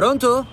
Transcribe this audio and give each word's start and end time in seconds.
Pronto? 0.00 0.46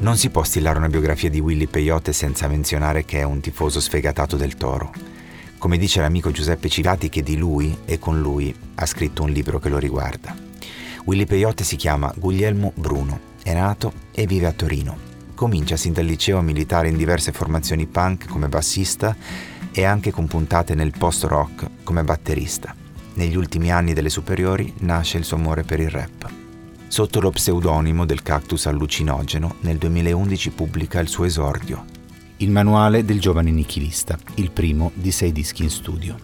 Non 0.00 0.16
si 0.16 0.30
può 0.30 0.42
stillare 0.42 0.78
una 0.78 0.88
biografia 0.88 1.30
di 1.30 1.38
Willy 1.38 1.68
Peyote 1.68 2.12
senza 2.12 2.48
menzionare 2.48 3.04
che 3.04 3.20
è 3.20 3.22
un 3.22 3.38
tifoso 3.38 3.78
sfegatato 3.78 4.36
del 4.36 4.56
toro. 4.56 4.90
Come 5.56 5.78
dice 5.78 6.00
l'amico 6.00 6.32
Giuseppe 6.32 6.68
Civati 6.68 7.08
che 7.08 7.22
di 7.22 7.36
lui 7.36 7.78
e 7.84 8.00
con 8.00 8.20
lui 8.20 8.52
ha 8.74 8.86
scritto 8.86 9.22
un 9.22 9.30
libro 9.30 9.60
che 9.60 9.68
lo 9.68 9.78
riguarda. 9.78 10.34
Willy 11.04 11.24
Peyote 11.24 11.62
si 11.62 11.76
chiama 11.76 12.12
Guglielmo 12.16 12.72
Bruno, 12.74 13.20
è 13.44 13.54
nato 13.54 13.92
e 14.10 14.26
vive 14.26 14.46
a 14.46 14.52
Torino. 14.52 15.07
Comincia 15.38 15.76
sin 15.76 15.92
dal 15.92 16.04
liceo 16.04 16.40
militare 16.40 16.88
in 16.88 16.96
diverse 16.96 17.30
formazioni 17.30 17.86
punk 17.86 18.26
come 18.26 18.48
bassista 18.48 19.14
e 19.70 19.84
anche 19.84 20.10
con 20.10 20.26
puntate 20.26 20.74
nel 20.74 20.90
post-rock 20.90 21.84
come 21.84 22.02
batterista. 22.02 22.74
Negli 23.14 23.36
ultimi 23.36 23.70
anni 23.70 23.92
delle 23.92 24.08
superiori 24.08 24.74
nasce 24.78 25.16
il 25.16 25.22
suo 25.22 25.36
amore 25.36 25.62
per 25.62 25.78
il 25.78 25.90
rap. 25.90 26.28
Sotto 26.88 27.20
lo 27.20 27.30
pseudonimo 27.30 28.04
del 28.04 28.24
cactus 28.24 28.66
allucinogeno, 28.66 29.54
nel 29.60 29.76
2011 29.76 30.50
pubblica 30.50 30.98
il 30.98 31.06
suo 31.06 31.24
esordio, 31.24 31.84
Il 32.38 32.50
manuale 32.50 33.04
del 33.04 33.20
giovane 33.20 33.52
nichilista, 33.52 34.18
il 34.34 34.50
primo 34.50 34.90
di 34.94 35.12
sei 35.12 35.30
dischi 35.30 35.62
in 35.62 35.70
studio. 35.70 36.16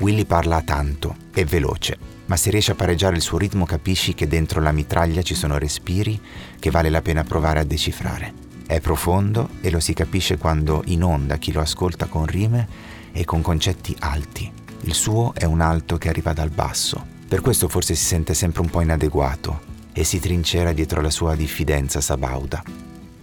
Willy 0.00 0.26
parla 0.26 0.60
tanto 0.60 1.16
e 1.32 1.46
veloce, 1.46 1.96
ma 2.26 2.36
se 2.36 2.50
riesci 2.50 2.70
a 2.70 2.74
pareggiare 2.74 3.16
il 3.16 3.22
suo 3.22 3.38
ritmo 3.38 3.64
capisci 3.64 4.14
che 4.14 4.26
dentro 4.26 4.60
la 4.60 4.72
mitraglia 4.72 5.22
ci 5.22 5.34
sono 5.34 5.58
respiri 5.58 6.20
che 6.58 6.70
vale 6.70 6.90
la 6.90 7.02
pena 7.02 7.22
provare 7.22 7.60
a 7.60 7.64
decifrare. 7.64 8.43
È 8.66 8.80
profondo 8.80 9.50
e 9.60 9.70
lo 9.70 9.80
si 9.80 9.92
capisce 9.92 10.38
quando 10.38 10.82
inonda 10.86 11.36
chi 11.36 11.52
lo 11.52 11.60
ascolta 11.60 12.06
con 12.06 12.26
rime 12.26 12.66
e 13.12 13.24
con 13.24 13.42
concetti 13.42 13.94
alti. 14.00 14.50
Il 14.80 14.94
suo 14.94 15.32
è 15.34 15.44
un 15.44 15.60
alto 15.60 15.98
che 15.98 16.08
arriva 16.08 16.32
dal 16.32 16.50
basso. 16.50 17.04
Per 17.28 17.40
questo 17.40 17.68
forse 17.68 17.94
si 17.94 18.04
sente 18.04 18.34
sempre 18.34 18.62
un 18.62 18.70
po' 18.70 18.80
inadeguato 18.80 19.72
e 19.92 20.04
si 20.04 20.18
trincera 20.18 20.72
dietro 20.72 21.00
la 21.00 21.10
sua 21.10 21.34
diffidenza 21.34 22.00
sabauda. 22.00 22.62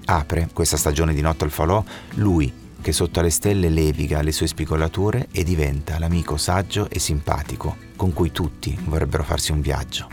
Apre 0.05 0.49
questa 0.53 0.77
stagione 0.77 1.13
di 1.13 1.21
Notte 1.21 1.43
al 1.43 1.51
Falò 1.51 1.83
lui 2.15 2.51
che 2.81 2.91
sotto 2.91 3.19
alle 3.19 3.29
stelle 3.29 3.69
leviga 3.69 4.21
le 4.21 4.31
sue 4.31 4.47
spigolature 4.47 5.27
e 5.31 5.43
diventa 5.43 5.99
l'amico 5.99 6.35
saggio 6.37 6.89
e 6.89 6.99
simpatico 6.99 7.75
con 7.95 8.11
cui 8.11 8.31
tutti 8.31 8.77
vorrebbero 8.85 9.23
farsi 9.23 9.51
un 9.51 9.61
viaggio, 9.61 10.07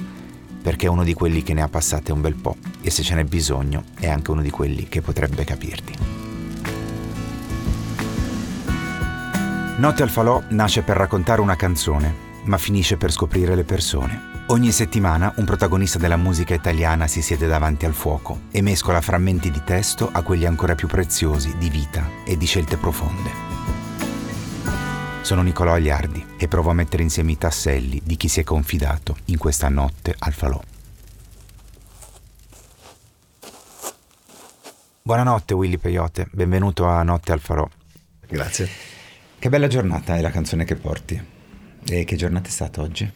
perché 0.63 0.87
è 0.87 0.91
uno 0.91 1.05
di 1.05 1.15
quelli 1.15 1.43
che 1.43 1.55
ne 1.55 1.63
ha 1.63 1.69
passate 1.69 2.13
un 2.13 2.21
bel 2.21 2.35
po' 2.35 2.57
e 2.81 2.91
se 2.91 3.03
ce 3.03 3.15
n'è 3.15 3.25
bisogno 3.25 3.85
è 3.99 4.09
anche 4.09 4.31
uno 4.31 4.43
di 4.43 4.51
quelli 4.51 4.89
che 4.89 5.01
potrebbe 5.01 5.45
capirti. 5.45 5.93
Notte 9.79 10.03
al 10.03 10.11
Falò 10.11 10.43
nasce 10.49 10.83
per 10.83 10.97
raccontare 10.97 11.41
una 11.41 11.55
canzone, 11.55 12.13
ma 12.45 12.59
finisce 12.59 12.97
per 12.97 13.13
scoprire 13.13 13.55
le 13.55 13.63
persone. 13.65 14.37
Ogni 14.49 14.73
settimana 14.73 15.33
un 15.37 15.45
protagonista 15.45 15.99
della 15.99 16.17
musica 16.17 16.55
italiana 16.55 17.07
si 17.07 17.23
siede 17.23 17.47
davanti 17.47 17.87
al 17.87 17.93
fuoco 17.93 18.41
e 18.51 18.63
mescola 18.63 19.01
frammenti 19.01 19.51
di 19.51 19.61
testo 19.65 20.09
a 20.11 20.23
quelli 20.23 20.47
ancora 20.47 20.75
più 20.75 20.89
preziosi 20.89 21.55
di 21.59 21.69
vita 21.69 22.09
e 22.25 22.37
di 22.37 22.47
scelte 22.47 22.77
profonde. 22.77 23.48
Sono 25.23 25.43
Nicolò 25.43 25.73
Agliardi 25.73 26.25
e 26.39 26.49
provo 26.49 26.71
a 26.71 26.75
mettere 26.75 27.03
insieme 27.03 27.33
i 27.33 27.39
tasselli 27.39 28.01
di 28.03 28.17
chi 28.17 28.29
si 28.29 28.41
è 28.41 28.45
confidato 28.45 29.17
in 29.27 29.37
questa 29.37 29.69
notte 29.69 30.15
al 30.19 30.33
falò. 30.33 30.61
Buonanotte 35.03 35.55
Willy 35.55 35.79
Peyote, 35.79 36.29
benvenuto 36.31 36.87
a 36.87 37.03
Notte 37.03 37.33
al 37.33 37.41
Farò. 37.41 37.67
Grazie. 38.27 38.69
Che 39.39 39.49
bella 39.49 39.67
giornata 39.67 40.17
è 40.17 40.21
la 40.21 40.31
canzone 40.31 40.65
che 40.65 40.77
porti. 40.77 41.19
E 41.89 42.05
che 42.05 42.17
giornata 42.17 42.49
è 42.49 42.51
stata 42.51 42.83
oggi? 42.83 43.11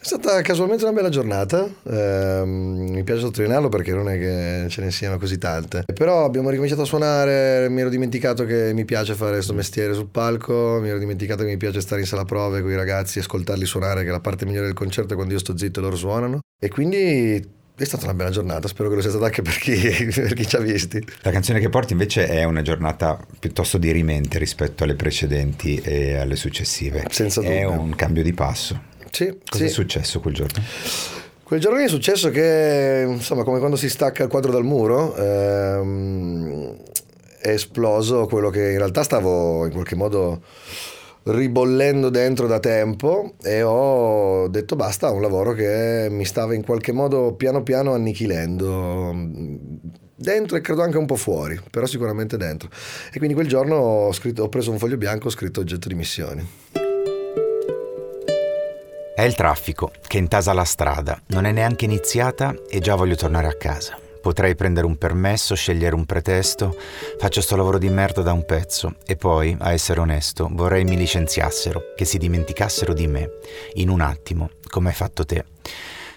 È 0.00 0.04
stata 0.04 0.40
casualmente 0.42 0.84
una 0.84 0.92
bella 0.92 1.08
giornata, 1.08 1.68
eh, 1.82 2.42
mi 2.44 3.02
piace 3.02 3.20
sottolinearlo 3.20 3.68
perché 3.68 3.92
non 3.92 4.08
è 4.08 4.16
che 4.16 4.66
ce 4.70 4.80
ne 4.80 4.92
siano 4.92 5.18
così 5.18 5.38
tante. 5.38 5.82
Però 5.92 6.24
abbiamo 6.24 6.50
ricominciato 6.50 6.82
a 6.82 6.84
suonare, 6.84 7.68
mi 7.68 7.80
ero 7.80 7.90
dimenticato 7.90 8.44
che 8.44 8.72
mi 8.72 8.84
piace 8.84 9.14
fare 9.14 9.32
questo 9.32 9.54
mestiere 9.54 9.94
sul 9.94 10.06
palco, 10.06 10.78
mi 10.80 10.88
ero 10.88 10.98
dimenticato 10.98 11.42
che 11.42 11.48
mi 11.48 11.56
piace 11.56 11.80
stare 11.80 12.02
in 12.02 12.06
sala 12.06 12.24
prove 12.24 12.62
con 12.62 12.70
i 12.70 12.76
ragazzi, 12.76 13.18
ascoltarli 13.18 13.66
suonare, 13.66 14.04
che 14.04 14.10
la 14.10 14.20
parte 14.20 14.46
migliore 14.46 14.66
del 14.66 14.74
concerto 14.74 15.14
è 15.14 15.16
quando 15.16 15.34
io 15.34 15.40
sto 15.40 15.58
zitto 15.58 15.80
e 15.80 15.82
loro 15.82 15.96
suonano. 15.96 16.38
E 16.60 16.68
quindi 16.68 17.56
è 17.76 17.84
stata 17.84 18.04
una 18.04 18.14
bella 18.14 18.30
giornata, 18.30 18.66
spero 18.68 18.88
che 18.88 18.94
lo 18.94 19.00
sia 19.00 19.10
stata 19.10 19.26
anche 19.26 19.42
per 19.42 19.58
chi, 19.58 19.74
per 20.14 20.32
chi, 20.34 20.46
ci 20.46 20.56
ha 20.56 20.60
visti. 20.60 21.04
La 21.22 21.32
canzone 21.32 21.58
che 21.58 21.68
porti 21.68 21.92
invece 21.92 22.28
è 22.28 22.44
una 22.44 22.62
giornata 22.62 23.18
piuttosto 23.38 23.78
dirimente 23.78 24.38
rispetto 24.38 24.84
alle 24.84 24.94
precedenti 24.94 25.76
e 25.76 26.14
alle 26.14 26.36
successive. 26.36 27.04
Senza 27.10 27.40
dubbio. 27.40 27.56
È 27.56 27.64
un 27.64 27.94
cambio 27.96 28.22
di 28.22 28.32
passo. 28.32 28.96
Sì, 29.18 29.36
Cosa 29.48 29.64
sì. 29.64 29.68
è 29.68 29.72
successo 29.72 30.20
quel 30.20 30.32
giorno? 30.34 30.62
Quel 31.42 31.58
giorno 31.58 31.78
è 31.78 31.88
successo 31.88 32.30
che, 32.30 33.04
insomma, 33.08 33.42
come 33.42 33.58
quando 33.58 33.74
si 33.74 33.88
stacca 33.88 34.22
il 34.22 34.28
quadro 34.28 34.52
dal 34.52 34.62
muro, 34.62 35.16
ehm, 35.16 36.76
è 37.40 37.48
esploso 37.48 38.26
quello 38.26 38.50
che 38.50 38.70
in 38.70 38.76
realtà 38.78 39.02
stavo 39.02 39.66
in 39.66 39.72
qualche 39.72 39.96
modo 39.96 40.42
ribollendo 41.24 42.10
dentro 42.10 42.46
da 42.46 42.60
tempo 42.60 43.32
e 43.42 43.62
ho 43.64 44.46
detto 44.46 44.76
basta 44.76 45.08
a 45.08 45.10
un 45.10 45.20
lavoro 45.20 45.52
che 45.52 46.06
mi 46.10 46.24
stava 46.24 46.54
in 46.54 46.62
qualche 46.62 46.92
modo 46.92 47.32
piano 47.34 47.64
piano 47.64 47.94
annichilendo 47.94 49.14
dentro 50.14 50.56
e 50.56 50.60
credo 50.60 50.82
anche 50.82 50.96
un 50.96 51.06
po' 51.06 51.16
fuori, 51.16 51.60
però 51.70 51.86
sicuramente 51.86 52.36
dentro. 52.36 52.68
E 53.12 53.16
quindi 53.18 53.34
quel 53.34 53.48
giorno 53.48 53.74
ho, 53.74 54.12
scritto, 54.12 54.44
ho 54.44 54.48
preso 54.48 54.70
un 54.70 54.78
foglio 54.78 54.96
bianco, 54.96 55.26
ho 55.26 55.30
scritto 55.30 55.58
oggetto 55.58 55.88
di 55.88 55.94
missioni. 55.96 56.77
È 59.18 59.24
il 59.24 59.34
traffico 59.34 59.90
che 60.06 60.16
intasa 60.16 60.52
la 60.52 60.62
strada, 60.62 61.20
non 61.30 61.44
è 61.44 61.50
neanche 61.50 61.86
iniziata 61.86 62.54
e 62.70 62.78
già 62.78 62.94
voglio 62.94 63.16
tornare 63.16 63.48
a 63.48 63.56
casa. 63.56 63.98
Potrei 64.22 64.54
prendere 64.54 64.86
un 64.86 64.96
permesso, 64.96 65.56
scegliere 65.56 65.96
un 65.96 66.06
pretesto, 66.06 66.76
faccio 67.18 67.40
sto 67.40 67.56
lavoro 67.56 67.78
di 67.78 67.88
merda 67.88 68.22
da 68.22 68.32
un 68.32 68.44
pezzo 68.44 68.94
e 69.04 69.16
poi, 69.16 69.56
a 69.58 69.72
essere 69.72 69.98
onesto, 69.98 70.48
vorrei 70.52 70.84
mi 70.84 70.96
licenziassero, 70.96 71.94
che 71.96 72.04
si 72.04 72.16
dimenticassero 72.16 72.92
di 72.92 73.08
me, 73.08 73.28
in 73.72 73.88
un 73.88 74.02
attimo, 74.02 74.50
come 74.68 74.90
hai 74.90 74.94
fatto 74.94 75.24
te. 75.24 75.44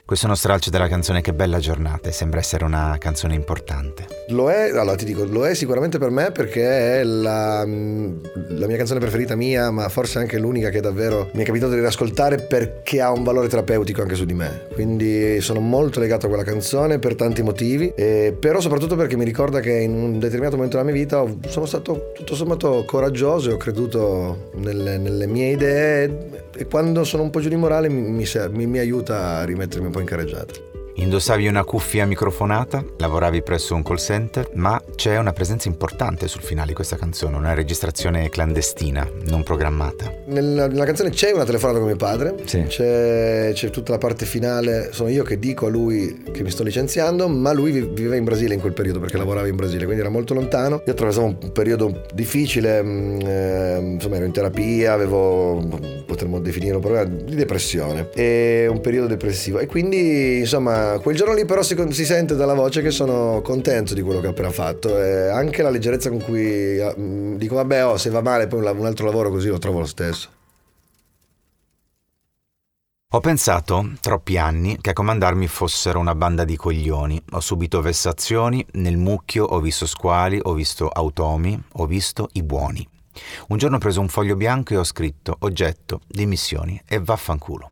Questo 0.06 0.28
è 0.28 0.29
uno 0.29 0.38
stralcio 0.38 0.69
della 0.69 0.88
canzone 0.88 1.22
Che 1.22 1.34
bella 1.34 1.57
giornata 1.57 2.07
e 2.07 2.11
sembra 2.11 2.40
essere 2.40 2.66
una 2.66 2.97
canzone 3.00 3.34
importante. 3.34 4.21
Lo 4.30 4.50
è, 4.50 4.70
allora 4.70 4.96
ti 4.96 5.06
dico, 5.06 5.26
lo 5.26 5.46
è 5.46 5.54
sicuramente 5.54 5.98
per 5.98 6.09
me 6.09 6.32
perché 6.32 7.00
è 7.00 7.04
la, 7.04 7.66
la, 7.66 8.68
mia 8.68 8.78
canzone 8.78 9.00
preferita 9.00 9.36
mia, 9.36 9.72
ma 9.72 9.90
forse 9.90 10.20
anche 10.20 10.38
l'unica 10.38 10.70
che 10.70 10.80
davvero 10.80 11.30
mi 11.34 11.42
è 11.42 11.46
capitato 11.46 11.74
di 11.74 11.80
riascoltare 11.80 12.38
perché 12.38 13.02
ha 13.02 13.12
un 13.12 13.24
valore 13.24 13.48
terapeutico 13.48 14.02
anche 14.02 14.16
su 14.16 14.26
di 14.26 14.34
me. 14.34 14.68
Quindi 14.74 15.42
sono 15.42 15.59
molto 15.59 16.00
legato 16.00 16.28
a 16.28 16.30
quella 16.30 16.44
canzone 16.44 17.00
per 17.00 17.16
tanti 17.16 17.41
motivi, 17.41 17.91
e, 17.96 18.35
però 18.40 18.59
soprattutto 18.62 18.96
perché 18.96 19.18
mi 19.18 19.26
ricorda 19.26 19.59
che 19.59 19.72
in 19.72 19.94
un 19.94 20.20
determinato 20.20 20.56
momento 20.56 20.78
della 20.78 20.90
mia 20.90 21.00
vita 21.00 21.24
sono 21.47 21.66
stato 21.66 22.12
tutto 22.14 22.35
sommato 22.35 22.84
coraggioso 22.85 23.50
e 23.50 23.53
ho 23.53 23.58
creduto 23.58 24.52
nelle, 24.56 24.97
nelle 24.97 25.28
mie 25.28 25.52
idee 25.52 26.50
e 26.56 26.66
quando 26.66 27.03
sono 27.03 27.24
un 27.24 27.29
po' 27.29 27.40
giù 27.40 27.50
di 27.50 27.56
morale 27.56 27.90
mi, 27.90 28.02
mi, 28.02 28.66
mi 28.67 28.79
aiuta 28.79 29.38
a 29.38 29.44
rimettermi 29.44 29.88
un 29.88 29.91
po' 29.91 30.00
in 30.00 30.06
carreggiata. 30.06 30.71
Indossavi 30.96 31.47
una 31.47 31.64
cuffia 31.64 32.05
microfonata, 32.05 32.84
lavoravi 32.97 33.41
presso 33.41 33.76
un 33.76 33.82
call 33.82 33.96
center, 33.96 34.49
ma 34.55 34.82
c'è 34.96 35.17
una 35.17 35.32
presenza 35.32 35.70
importante 35.70 36.28
sul 36.28 36.41
finale 36.41 36.67
di 36.67 36.73
questa 36.73 36.97
canzone, 36.97 37.38
una 37.38 37.53
registrazione 37.53 38.29
clandestina, 38.29 39.08
non 39.28 39.43
programmata. 39.43 40.14
Nella, 40.26 40.67
nella 40.67 40.85
canzone 40.85 41.09
c'è 41.09 41.32
una 41.32 41.46
telefonata 41.46 41.79
con 41.79 41.88
mio 41.88 41.96
padre, 41.96 42.35
sì. 42.43 42.64
c'è, 42.64 43.52
c'è, 43.53 43.70
tutta 43.70 43.93
la 43.93 43.97
parte 43.97 44.26
finale, 44.26 44.90
sono 44.91 45.09
io 45.09 45.23
che 45.23 45.40
dico 45.40 45.67
a 45.67 45.70
lui 45.70 46.23
che 46.32 46.43
mi 46.43 46.52
sto 46.52 46.64
licenziando, 46.64 47.28
ma 47.29 47.53
lui 47.53 47.72
viveva 47.72 48.16
in 48.16 48.26
Brasile 48.26 48.53
in 48.53 48.59
quel 48.59 48.73
periodo 48.73 48.99
perché 48.99 49.17
lavorava 49.17 49.47
in 49.47 49.55
Brasile, 49.55 49.85
quindi 49.85 50.02
era 50.02 50.11
molto 50.11 50.34
lontano. 50.34 50.82
Io 50.85 50.91
attraversavo 50.91 51.26
un 51.26 51.52
periodo 51.53 52.03
difficile, 52.14 52.79
eh, 52.79 53.79
insomma 53.79 54.17
ero 54.17 54.26
in 54.26 54.32
terapia, 54.34 54.93
avevo, 54.93 56.03
potremmo 56.05 56.40
definire 56.40 56.76
un 56.76 56.82
problema 56.82 57.05
di 57.05 57.35
depressione, 57.35 58.09
e 58.14 58.67
un 58.70 58.82
periodo 58.82 59.08
depressivo 59.08 59.59
e 59.59 59.66
quindi 59.66 60.40
insomma 60.40 60.80
quel 61.01 61.16
giorno 61.16 61.33
lì 61.33 61.45
però 61.45 61.61
si, 61.61 61.75
si, 61.89 62.05
sente 62.05 62.35
dalla 62.35 62.53
voce 62.53 62.81
che 62.81 62.91
sono 62.91 63.41
contento 63.41 63.93
di 63.93 64.01
quello 64.01 64.19
che 64.19 64.28
ho 64.28 64.31
appena 64.31 64.51
fatto 64.51 64.97
e 64.97 65.28
anche 65.28 65.61
la 65.61 65.69
leggerezza 65.69 66.09
con 66.09 66.22
cui 66.22 66.78
uh, 66.78 67.35
dico 67.37 67.55
vabbè 67.55 67.85
oh, 67.85 67.97
se 67.97 68.09
va 68.09 68.22
male 68.22 68.47
poi 68.47 68.59
un 68.59 68.85
altro 68.85 69.05
lavoro 69.05 69.29
così 69.29 69.47
lo 69.47 69.57
trovo 69.57 69.79
lo 69.79 69.85
stesso. 69.85 70.29
Ho 73.13 73.19
pensato, 73.19 73.91
troppi 73.99 74.37
anni, 74.37 74.78
che 74.79 74.91
a 74.91 74.93
comandarmi 74.93 75.45
fossero 75.47 75.99
una 75.99 76.16
banda 76.16 76.45
di 76.45 76.55
coglioni. 76.55 77.22
Ho 77.31 77.41
subito 77.41 77.81
vessazioni, 77.81 78.66
nel 78.75 78.95
mucchio 78.95 79.43
ho 79.43 79.59
visto 79.59 79.85
squali, 79.85 80.39
ho 80.41 80.53
visto 80.53 80.87
automi, 80.87 81.61
ho 81.73 81.85
visto 81.87 82.29
i 82.33 82.43
buoni. 82.43 82.87
Un 83.49 83.57
giorno 83.57 83.75
ho 83.75 83.79
preso 83.79 83.99
un 83.99 84.07
foglio 84.07 84.37
bianco 84.37 84.73
e 84.73 84.78
ho 84.78 84.85
scritto 84.85 85.35
oggetto, 85.39 85.99
dimissioni 86.07 86.81
e 86.87 86.99
vaffanculo. 86.99 87.67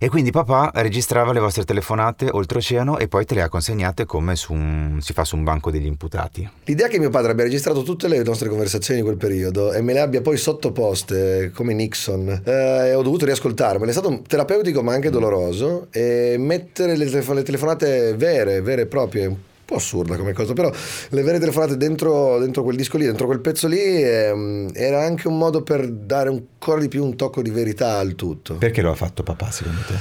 E 0.00 0.08
quindi 0.08 0.30
papà 0.30 0.70
registrava 0.74 1.32
le 1.32 1.40
vostre 1.40 1.64
telefonate 1.64 2.28
oltreoceano 2.30 2.98
e 2.98 3.08
poi 3.08 3.24
te 3.24 3.34
le 3.34 3.42
ha 3.42 3.48
consegnate 3.48 4.04
come 4.04 4.34
un, 4.50 4.98
si 5.00 5.12
fa 5.12 5.24
su 5.24 5.34
un 5.34 5.42
banco 5.42 5.72
degli 5.72 5.86
imputati. 5.86 6.48
L'idea 6.66 6.86
che 6.86 7.00
mio 7.00 7.10
padre 7.10 7.32
abbia 7.32 7.42
registrato 7.42 7.82
tutte 7.82 8.06
le 8.06 8.22
nostre 8.22 8.48
conversazioni 8.48 9.00
in 9.00 9.04
quel 9.04 9.18
periodo 9.18 9.72
e 9.72 9.82
me 9.82 9.92
le 9.92 10.00
abbia 10.00 10.20
poi 10.20 10.36
sottoposte 10.36 11.50
come 11.52 11.74
Nixon 11.74 12.42
eh, 12.44 12.94
ho 12.94 13.02
dovuto 13.02 13.24
riascoltarmele. 13.24 13.90
È 13.90 13.92
stato 13.92 14.22
terapeutico 14.24 14.82
ma 14.84 14.92
anche 14.92 15.10
doloroso 15.10 15.88
e 15.90 16.36
mettere 16.38 16.96
le, 16.96 17.06
le 17.06 17.42
telefonate 17.42 18.14
vere, 18.14 18.60
vere 18.60 18.82
e 18.82 18.86
proprie, 18.86 19.36
po' 19.68 19.74
assurda 19.74 20.16
come 20.16 20.32
cosa, 20.32 20.54
però 20.54 20.72
le 21.10 21.22
vere 21.22 21.38
telefonate 21.38 21.76
dentro, 21.76 22.38
dentro 22.38 22.62
quel 22.62 22.74
disco 22.74 22.96
lì, 22.96 23.04
dentro 23.04 23.26
quel 23.26 23.40
pezzo 23.40 23.68
lì, 23.68 24.02
ehm, 24.02 24.70
era 24.72 25.04
anche 25.04 25.28
un 25.28 25.36
modo 25.36 25.62
per 25.62 25.86
dare 25.86 26.30
ancora 26.30 26.80
di 26.80 26.88
più 26.88 27.04
un 27.04 27.16
tocco 27.16 27.42
di 27.42 27.50
verità 27.50 27.98
al 27.98 28.14
tutto. 28.14 28.54
Perché 28.54 28.80
lo 28.80 28.90
ha 28.90 28.94
fatto 28.94 29.22
papà 29.22 29.50
secondo 29.50 29.80
te? 29.86 29.94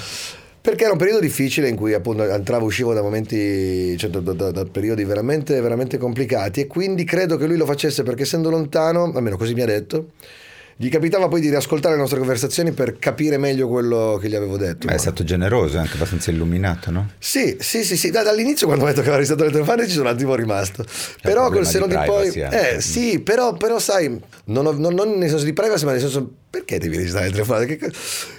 Perché 0.62 0.84
era 0.84 0.94
un 0.94 0.98
periodo 0.98 1.20
difficile 1.20 1.68
in 1.68 1.76
cui 1.76 1.94
appunto 1.94 2.24
entravo 2.24 2.64
e 2.64 2.68
uscivo 2.68 2.94
da 2.94 3.02
momenti, 3.02 3.98
cioè 3.98 4.10
da, 4.10 4.20
da, 4.20 4.52
da, 4.52 4.66
periodi 4.66 5.04
veramente, 5.04 5.60
veramente 5.60 5.98
complicati 5.98 6.62
e 6.62 6.68
quindi 6.68 7.04
credo 7.04 7.36
che 7.36 7.46
lui 7.46 7.58
lo 7.58 7.66
facesse 7.66 8.04
perché 8.04 8.24
essendo 8.24 8.50
lontano, 8.50 9.12
almeno 9.14 9.36
così 9.36 9.54
mi 9.54 9.64
ha 9.64 9.66
detto, 9.66 10.12
gli 10.80 10.90
capitava 10.90 11.28
poi 11.28 11.42
di 11.42 11.50
riascoltare 11.50 11.96
le 11.96 12.00
nostre 12.02 12.20
conversazioni 12.20 12.72
per 12.72 13.00
capire 13.00 13.40
meglio 13.40 13.68
quello 13.68 14.20
che 14.22 14.30
gli 14.30 14.36
avevo 14.36 14.58
detto. 14.58 14.86
Ma 14.86 14.94
è 14.94 14.98
stato 14.98 15.24
generoso, 15.24 15.80
anche 15.80 15.96
abbastanza 15.96 16.30
illuminato, 16.30 16.92
no? 16.92 17.10
Sì, 17.18 17.58
sì, 17.60 17.84
sì, 17.84 17.98
sì. 17.98 18.12
dall'inizio 18.12 18.68
quando 18.68 18.86
ho 18.86 18.88
detto 18.88 19.02
che 19.02 19.08
aveva 19.08 19.18
registrato 19.18 19.46
le 19.46 19.52
telefone 19.52 19.88
ci 19.88 19.94
sono 19.94 20.08
un 20.08 20.14
attimo 20.14 20.36
rimasto. 20.36 20.84
C'è 20.84 20.92
però 21.22 21.50
col 21.50 21.66
seno 21.66 21.88
di, 21.88 21.98
di 21.98 22.04
poi... 22.06 22.30
Eh, 22.30 22.80
sì, 22.80 23.20
però, 23.22 23.54
però 23.54 23.80
sai, 23.80 24.22
non, 24.46 24.68
ho, 24.68 24.72
non, 24.72 24.94
non 24.94 25.18
nel 25.18 25.30
senso 25.30 25.46
di 25.46 25.54
privacy, 25.54 25.84
ma 25.86 25.94
nel 25.94 26.00
senso 26.00 26.32
perché 26.48 26.78
devi 26.78 26.96
registrare 26.96 27.26
le 27.26 27.32
telefonate? 27.32 27.92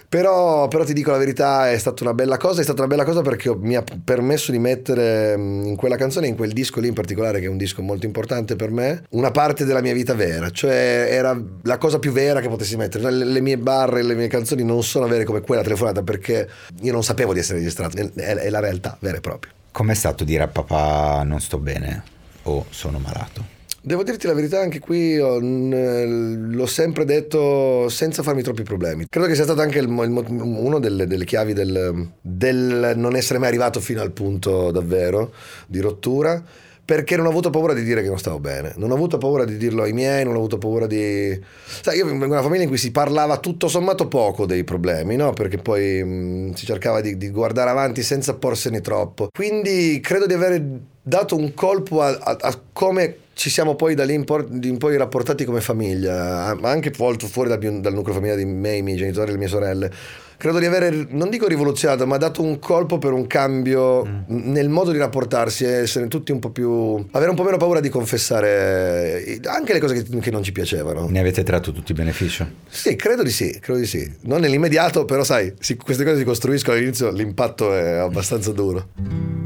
Però, 0.09 0.69
però, 0.69 0.85
ti 0.85 0.95
dico 0.95 1.11
la 1.11 1.19
verità, 1.19 1.71
è 1.71 1.77
stata 1.77 2.03
una 2.03 2.15
bella 2.15 2.39
cosa, 2.39 2.61
è 2.61 2.65
stata 2.65 2.81
una 2.81 2.89
bella 2.89 3.05
cosa 3.05 3.21
perché 3.21 3.55
mi 3.55 3.77
ha 3.77 3.85
permesso 4.03 4.51
di 4.51 4.59
mettere 4.59 5.37
mm, 5.37 5.67
in 5.67 5.77
quella 5.77 5.97
canzone, 5.97 6.27
in 6.27 6.35
quel 6.35 6.53
disco 6.53 6.81
lì 6.81 6.89
in 6.89 6.95
particolare, 6.95 7.41
che 7.41 7.47
è 7.47 7.49
un 7.49 7.59
disco 7.59 7.83
molto 7.83 8.07
importante 8.07 8.57
per 8.57 8.71
me, 8.71 9.05
una 9.11 9.31
parte 9.31 9.67
della 9.67 9.83
mia 9.83 9.93
vita 9.93 10.15
vera, 10.15 10.49
cioè 10.49 11.09
era 11.11 11.39
la 11.63 11.77
cosa 11.77 11.99
più 11.99 12.11
vera 12.11 12.41
che 12.41 12.49
potessi 12.49 12.77
mettere. 12.77 13.11
Le, 13.11 13.25
le 13.27 13.41
mie 13.43 13.59
barre, 13.59 14.03
le 14.03 14.15
mie 14.15 14.29
canzoni 14.29 14.65
non 14.65 14.83
sono 14.83 15.07
vere 15.07 15.25
come 15.25 15.43
quella 15.43 15.63
telefonata 15.63 16.03
perché 16.03 16.49
io 16.81 16.93
non 16.93 17.05
sapevo 17.05 17.35
di 17.35 17.41
essere 17.41 17.59
registrato, 17.59 17.99
è, 17.99 18.11
è 18.15 18.49
la 18.49 18.61
realtà 18.61 18.97
vera 19.01 19.19
e 19.19 19.21
propria. 19.21 19.53
Com'è 19.71 19.95
stato 19.95 20.25
dire 20.25 20.45
a 20.45 20.49
papà 20.49 21.23
non 21.23 21.39
sto 21.39 21.59
bene 21.59 22.03
o 22.45 22.65
sono 22.71 22.99
malato? 22.99 23.58
Devo 23.89 24.03
dirti 24.03 24.27
la 24.27 24.35
verità, 24.35 24.61
anche 24.61 24.81
qui 24.81 25.19
ho, 25.19 25.39
l'ho 25.41 26.67
sempre 26.67 27.07
detto 27.07 27.89
senza 27.89 28.23
farmi 28.23 28.43
troppi 28.43 28.63
problemi. 28.63 29.07
Credo 29.09 29.27
che 29.27 29.35
sia 29.35 29.45
stato 29.45 29.63
anche 29.63 29.79
uno 29.79 30.79
delle, 30.79 31.07
delle 31.07 31.25
chiavi 31.25 31.55
del, 31.55 32.11
del 32.21 32.93
non 32.97 33.17
essere 33.17 33.39
mai 33.39 33.49
arrivato 33.49 33.81
fino 33.81 34.03
al 34.03 34.13
punto 34.13 34.71
davvero 34.73 35.33
di 35.67 35.81
rottura 35.81 36.45
perché 36.89 37.17
non 37.17 37.27
ho 37.27 37.29
avuto 37.29 37.51
paura 37.51 37.75
di 37.75 37.83
dire 37.83 38.01
che 38.01 38.09
non 38.09 38.19
stavo 38.19 38.39
bene, 38.39 38.73
non 38.77 38.91
ho 38.91 38.95
avuto 38.95 39.19
paura 39.19 39.45
di 39.45 39.59
dirlo 39.59 39.83
ai 39.83 39.93
miei, 39.93 40.25
non 40.25 40.33
ho 40.33 40.39
avuto 40.39 40.57
paura 40.57 40.87
di... 40.87 41.39
Sai, 41.83 41.99
io 41.99 42.07
vengo 42.07 42.25
da 42.25 42.33
una 42.33 42.43
famiglia 42.43 42.63
in 42.63 42.69
cui 42.71 42.79
si 42.79 42.93
parlava 42.93 43.37
tutto 43.37 43.69
sommato 43.69 44.09
poco 44.09 44.47
dei 44.47 44.65
problemi, 44.65 45.15
no? 45.15 45.35
Perché 45.35 45.59
poi 45.59 46.03
mh, 46.03 46.55
si 46.55 46.65
cercava 46.65 47.03
di, 47.03 47.19
di, 47.19 47.29
guardare 47.29 47.69
avanti 47.69 48.03
senza 48.03 48.37
porsene 48.37 48.81
troppo. 48.81 49.29
Quindi 49.31 50.01
credo 50.03 50.25
di 50.25 50.33
aver 50.33 50.63
dato 51.03 51.37
un 51.37 51.53
colpo 51.53 52.01
a, 52.01 52.09
a, 52.09 52.37
a 52.41 52.61
come 52.73 53.17
ci 53.35 53.51
siamo 53.51 53.75
poi 53.75 53.95
da 53.95 54.07
lì 54.07 54.15
in, 54.15 54.25
por- 54.25 54.49
in 54.51 54.79
poi 54.79 54.97
rapportati 54.97 55.45
come 55.45 55.61
famiglia, 55.61 56.57
ma 56.59 56.71
anche 56.71 56.91
fuori 56.91 57.49
dal, 57.51 57.81
dal 57.83 57.93
nucleo 57.93 58.15
familiare 58.15 58.43
di 58.43 58.51
me, 58.51 58.77
i 58.77 58.83
miei 58.83 58.97
genitori 58.97 59.29
e 59.29 59.33
le 59.33 59.39
mie 59.39 59.49
sorelle. 59.49 59.93
Credo 60.39 60.61
di 60.61 60.67
avere, 60.67 61.09
non 61.11 61.31
dico 61.31 61.49
rivoluzionato, 61.49 62.07
ma 62.07 62.17
dato 62.17 62.43
un 62.43 62.61
colpo 62.61 62.99
per 62.99 63.11
un 63.11 63.27
cambio 63.27 64.07
mm. 64.07 64.53
nel 64.53 64.69
modo 64.69 64.93
di 64.93 64.99
rapportarsi 64.99 65.65
e 65.65 65.71
essere 65.71 66.07
tutti 66.07 66.31
un 66.31 66.39
po' 66.39 66.51
più... 66.51 67.05
avere 67.11 67.31
un 67.31 67.35
po' 67.35 67.43
meno 67.43 67.57
paura 67.57 67.81
di 67.81 67.89
confessare 67.89 69.41
anche 69.47 69.73
le 69.73 69.81
cose 69.81 70.01
che, 70.01 70.19
che 70.21 70.31
non 70.31 70.45
ci 70.45 70.53
piacevano. 70.53 71.09
Ne 71.09 71.19
avete 71.19 71.43
tratto 71.43 71.73
tutti 71.73 71.93
beneficio? 71.93 72.49
Sì, 72.69 72.95
credo 72.95 73.25
di 73.25 73.31
sì, 73.31 73.59
credo 73.61 73.81
di 73.81 73.87
sì. 73.87 74.09
Non 74.23 74.39
nell'immediato, 74.39 75.05
però 75.05 75.25
sai, 75.25 75.53
si, 75.59 75.75
queste 75.75 76.05
cose 76.05 76.19
si 76.19 76.25
costruiscono 76.25 76.77
all'inizio, 76.77 77.11
l'impatto 77.11 77.75
è 77.75 77.95
abbastanza 77.95 78.53
duro. 78.53 79.38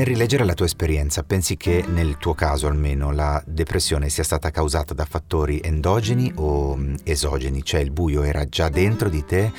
Nel 0.00 0.08
rileggere 0.08 0.46
la 0.46 0.54
tua 0.54 0.64
esperienza, 0.64 1.22
pensi 1.24 1.58
che 1.58 1.84
nel 1.86 2.16
tuo 2.16 2.32
caso 2.32 2.66
almeno 2.66 3.12
la 3.12 3.42
depressione 3.44 4.08
sia 4.08 4.24
stata 4.24 4.50
causata 4.50 4.94
da 4.94 5.04
fattori 5.04 5.60
endogeni 5.62 6.32
o 6.36 6.74
mm, 6.74 6.94
esogeni? 7.04 7.62
Cioè 7.62 7.80
il 7.80 7.90
buio 7.90 8.22
era 8.22 8.46
già 8.46 8.70
dentro 8.70 9.10
di 9.10 9.22
te 9.26 9.52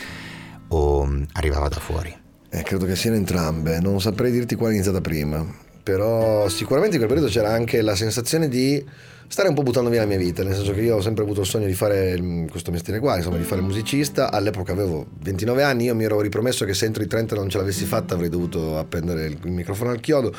o 0.69 1.05
mm, 1.05 1.23
arrivava 1.33 1.67
da 1.67 1.79
fuori? 1.79 2.11
Eh, 2.49 2.63
credo 2.63 2.87
che 2.87 2.95
siano 2.95 3.17
entrambe, 3.17 3.79
non 3.81 4.01
saprei 4.01 4.31
dirti 4.31 4.55
quale 4.55 4.71
è 4.71 4.75
iniziata 4.77 4.99
prima, 4.99 5.45
però 5.81 6.47
sicuramente 6.47 6.95
in 6.95 7.01
quel 7.03 7.13
periodo 7.13 7.31
c'era 7.31 7.51
anche 7.51 7.81
la 7.81 7.95
sensazione 7.95 8.47
di 8.47 8.83
stare 9.31 9.47
un 9.47 9.55
po' 9.55 9.63
buttando 9.63 9.89
via 9.89 10.01
la 10.01 10.07
mia 10.07 10.17
vita, 10.17 10.43
nel 10.43 10.53
senso 10.53 10.73
che 10.73 10.81
io 10.81 10.97
ho 10.97 11.01
sempre 11.01 11.23
avuto 11.23 11.39
il 11.39 11.47
sogno 11.47 11.65
di 11.65 11.73
fare 11.73 12.21
questo 12.49 12.69
mestiere 12.69 12.99
qua, 12.99 13.15
insomma 13.15 13.37
di 13.37 13.45
fare 13.45 13.61
musicista, 13.61 14.29
all'epoca 14.29 14.73
avevo 14.73 15.05
29 15.21 15.63
anni, 15.63 15.85
io 15.85 15.95
mi 15.95 16.03
ero 16.03 16.19
ripromesso 16.19 16.65
che 16.65 16.73
se 16.73 16.83
entro 16.83 17.01
i 17.01 17.07
30 17.07 17.35
non 17.35 17.47
ce 17.47 17.57
l'avessi 17.57 17.85
fatta 17.85 18.13
avrei 18.13 18.27
dovuto 18.27 18.77
appendere 18.77 19.27
il 19.27 19.39
microfono 19.43 19.91
al 19.91 20.01
chiodo, 20.01 20.33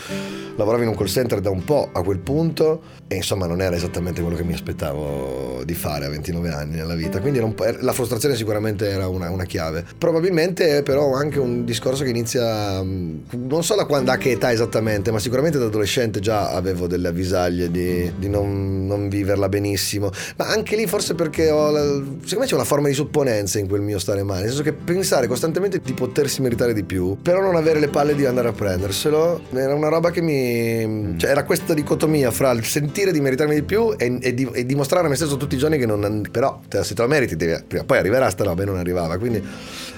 lavoravo 0.56 0.82
in 0.82 0.90
un 0.90 0.94
call 0.94 1.06
center 1.06 1.40
da 1.40 1.48
un 1.48 1.64
po' 1.64 1.88
a 1.90 2.02
quel 2.02 2.18
punto 2.18 2.82
e 3.08 3.14
insomma 3.14 3.46
non 3.46 3.62
era 3.62 3.74
esattamente 3.74 4.20
quello 4.20 4.36
che 4.36 4.44
mi 4.44 4.52
aspettavo 4.52 5.62
di 5.64 5.74
fare 5.74 6.04
a 6.04 6.10
29 6.10 6.50
anni 6.50 6.74
nella 6.74 6.94
vita, 6.94 7.18
quindi 7.20 7.40
la 7.40 7.92
frustrazione 7.94 8.36
sicuramente 8.36 8.90
era 8.90 9.08
una, 9.08 9.30
una 9.30 9.44
chiave. 9.44 9.86
Probabilmente 9.96 10.76
è 10.76 10.82
però 10.82 11.14
anche 11.14 11.38
un 11.38 11.64
discorso 11.64 12.04
che 12.04 12.10
inizia, 12.10 12.82
non 12.82 13.62
so 13.64 13.74
da 13.74 13.86
quando, 13.86 14.10
a 14.10 14.18
che 14.18 14.32
età 14.32 14.52
esattamente, 14.52 15.10
ma 15.10 15.18
sicuramente 15.18 15.31
da 15.40 15.64
adolescente 15.64 16.20
già 16.20 16.50
avevo 16.50 16.86
delle 16.86 17.08
avvisaglie 17.08 17.70
di, 17.70 18.12
di 18.18 18.28
non 18.28 18.86
non 18.92 19.08
viverla 19.08 19.48
benissimo. 19.48 20.10
Ma 20.36 20.48
anche 20.48 20.76
lì 20.76 20.86
forse 20.86 21.14
perché 21.14 21.50
ho 21.50 21.70
la, 21.70 21.82
secondo 21.82 22.40
me 22.40 22.46
c'è 22.46 22.54
una 22.54 22.64
forma 22.64 22.88
di 22.88 22.94
supponenza 22.94 23.58
in 23.58 23.68
quel 23.68 23.80
mio 23.80 23.98
stare 23.98 24.22
male, 24.22 24.40
nel 24.40 24.48
senso 24.48 24.62
che 24.62 24.72
pensare 24.72 25.26
costantemente 25.26 25.80
di 25.82 25.92
potersi 25.94 26.42
meritare 26.42 26.74
di 26.74 26.84
più, 26.84 27.16
però 27.20 27.40
non 27.40 27.56
avere 27.56 27.80
le 27.80 27.88
palle 27.88 28.14
di 28.14 28.24
andare 28.24 28.48
a 28.48 28.52
prenderselo, 28.52 29.40
era 29.52 29.74
una 29.74 29.88
roba 29.88 30.10
che 30.10 30.20
mi... 30.20 31.14
cioè 31.18 31.30
era 31.30 31.44
questa 31.44 31.74
dicotomia 31.74 32.30
fra 32.30 32.50
il 32.50 32.64
sentire 32.64 33.12
di 33.12 33.20
meritarmi 33.20 33.54
di 33.54 33.62
più 33.62 33.94
e, 33.96 34.18
e, 34.20 34.34
di, 34.34 34.48
e 34.52 34.66
dimostrare 34.66 35.06
a 35.06 35.08
me 35.08 35.16
stesso 35.16 35.36
tutti 35.36 35.54
i 35.54 35.58
giorni 35.58 35.78
che 35.78 35.86
non... 35.86 36.26
però 36.30 36.60
se 36.68 36.94
te 36.94 37.02
lo 37.02 37.08
meriti, 37.08 37.36
devi, 37.36 37.62
prima 37.66 37.84
poi 37.84 37.98
arriverà 37.98 38.28
sta 38.30 38.44
roba 38.44 38.62
e 38.62 38.66
non 38.66 38.76
arrivava, 38.76 39.16
quindi 39.18 39.42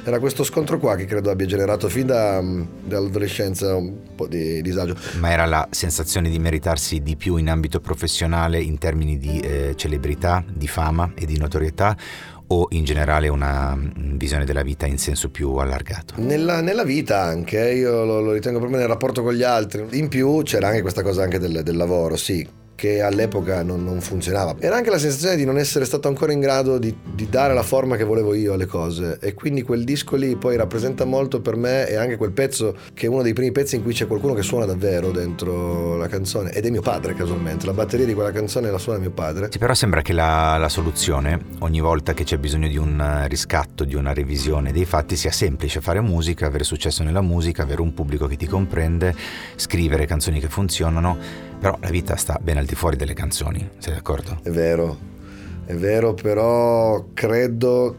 era 0.07 0.19
questo 0.19 0.45
scontro 0.45 0.79
qua 0.79 0.97
che 0.97 1.07
credo 1.07 1.31
abbia 1.31 1.47
generato 1.47 1.88
fin 1.88 2.07
da, 2.07 2.43
dall'adolescenza 2.85 3.75
un 3.75 3.95
po' 4.14 4.26
di 4.26 4.61
disagio. 4.61 4.95
Ma 5.25 5.31
era 5.31 5.47
la 5.47 5.66
sensazione 5.71 6.28
di 6.28 6.38
meritarsi 6.38 7.00
di 7.00 7.16
più 7.16 7.37
in 7.37 7.49
ambito 7.49 7.81
professionale 7.81 8.61
in 8.61 8.76
termini 8.76 9.16
di 9.16 9.40
eh, 9.40 9.73
celebrità, 9.75 10.45
di 10.47 10.69
fama 10.69 11.12
e 11.14 11.25
di 11.25 11.38
notorietà 11.38 11.97
o 12.49 12.66
in 12.73 12.85
generale 12.85 13.28
una 13.28 13.75
mm, 13.75 14.19
visione 14.19 14.45
della 14.45 14.61
vita 14.61 14.85
in 14.85 14.99
senso 14.99 15.31
più 15.31 15.54
allargato? 15.54 16.16
Nella, 16.19 16.61
nella 16.61 16.85
vita 16.85 17.23
anche, 17.23 17.73
io 17.73 18.04
lo, 18.04 18.21
lo, 18.21 18.33
ritengo 18.33 18.59
proprio 18.59 18.81
nel 18.81 18.88
rapporto 18.88 19.23
con 19.23 19.33
gli 19.33 19.43
altri. 19.43 19.87
In 19.93 20.09
più 20.09 20.43
c'era 20.43 20.69
anche 20.69 20.83
questa 20.83 21.02
cosa 21.02 21.23
anche 21.23 21.38
del, 21.38 21.62
del 21.62 21.76
lavoro, 21.78 22.16
sì 22.16 22.47
che 22.75 23.00
all'epoca 23.00 23.62
non, 23.62 23.85
non, 23.85 24.00
funzionava. 24.00 24.57
Era 24.59 24.76
anche 24.76 24.90
la 24.90 24.99
sensazione 24.99 25.37
di 25.37 25.45
non 25.45 25.59
essere 25.59 25.85
stato 25.85 26.09
ancora 26.09 26.33
in 26.33 26.40
grado 26.40 26.78
di, 26.78 26.95
di, 27.02 27.28
dare 27.28 27.54
la 27.54 27.62
forma 27.62 27.97
che 27.97 28.04
volevo 28.04 28.35
io 28.35 28.52
alle 28.52 28.66
cose 28.66 29.19
e 29.21 29.35
quindi 29.35 29.62
quel 29.62 29.85
disco 29.85 30.16
lì 30.16 30.37
poi 30.37 30.57
rappresenta 30.57 31.04
molto 31.04 31.40
per 31.40 31.57
me 31.57 31.88
e 31.88 31.97
anche 31.97 32.16
quel 32.16 32.33
pezzo 32.33 32.76
che 32.93 33.07
è 33.07 33.09
uno 33.09 33.23
dei 33.23 33.33
primi 33.33 33.52
pezzi 33.52 33.76
in 33.76 33.83
cui 33.83 33.93
c'è 33.93 34.07
qualcuno 34.07 34.35
che 34.35 34.43
suona 34.43 34.64
davvero 34.64 35.11
dentro 35.11 35.97
la 35.97 36.09
canzone 36.09 36.52
ed 36.52 36.66
è 36.66 36.71
mio 36.71 36.83
padre 36.83 37.14
casualmente, 37.14 37.66
la 37.66 37.73
batteria 37.73 38.07
di 38.07 38.14
quella 38.14 38.33
canzone 38.33 38.71
la 38.71 38.78
suona 38.78 38.99
mio 38.99 39.11
padre. 39.11 39.49
Sì, 39.50 39.59
però 39.59 39.75
sembra 39.75 40.02
che 40.02 40.12
la, 40.12 40.57
la 40.59 40.69
soluzione 40.69 41.40
ogni 41.61 41.81
volta 41.81 42.12
che 42.12 42.25
c'è 42.25 42.38
bisogno 42.38 42.69
di 42.69 42.76
un 42.76 43.25
riscatto, 43.28 43.85
di 43.85 43.95
una 43.95 44.12
revisione 44.12 44.73
dei 44.73 44.85
fatti 44.85 45.16
sia 45.16 45.31
semplice 45.31 45.81
fare 45.81 46.00
musica, 46.00 46.47
avere 46.47 46.64
successo 46.64 47.02
nella 47.02 47.21
musica, 47.21 47.62
avere 47.62 47.81
un 47.81 47.95
pubblico 47.95 48.26
che 48.26 48.37
ti 48.37 48.47
comprende, 48.47 49.14
scrivere 49.57 50.07
canzoni 50.07 50.40
che 50.40 50.49
funzionano 50.49 51.52
però 51.64 51.78
la 51.80 51.88
vita 51.88 52.14
sta 52.16 52.38
ben 52.42 52.59
al 52.59 52.66
di 52.66 52.75
fuori 52.75 52.94
delle 52.94 53.14
canzoni, 53.14 53.66
sei 53.78 53.94
d'accordo? 53.94 54.38
È 54.42 54.50
vero, 54.50 54.99
è 55.64 55.73
vero, 55.73 56.12
però 56.12 57.06
credo 57.14 57.97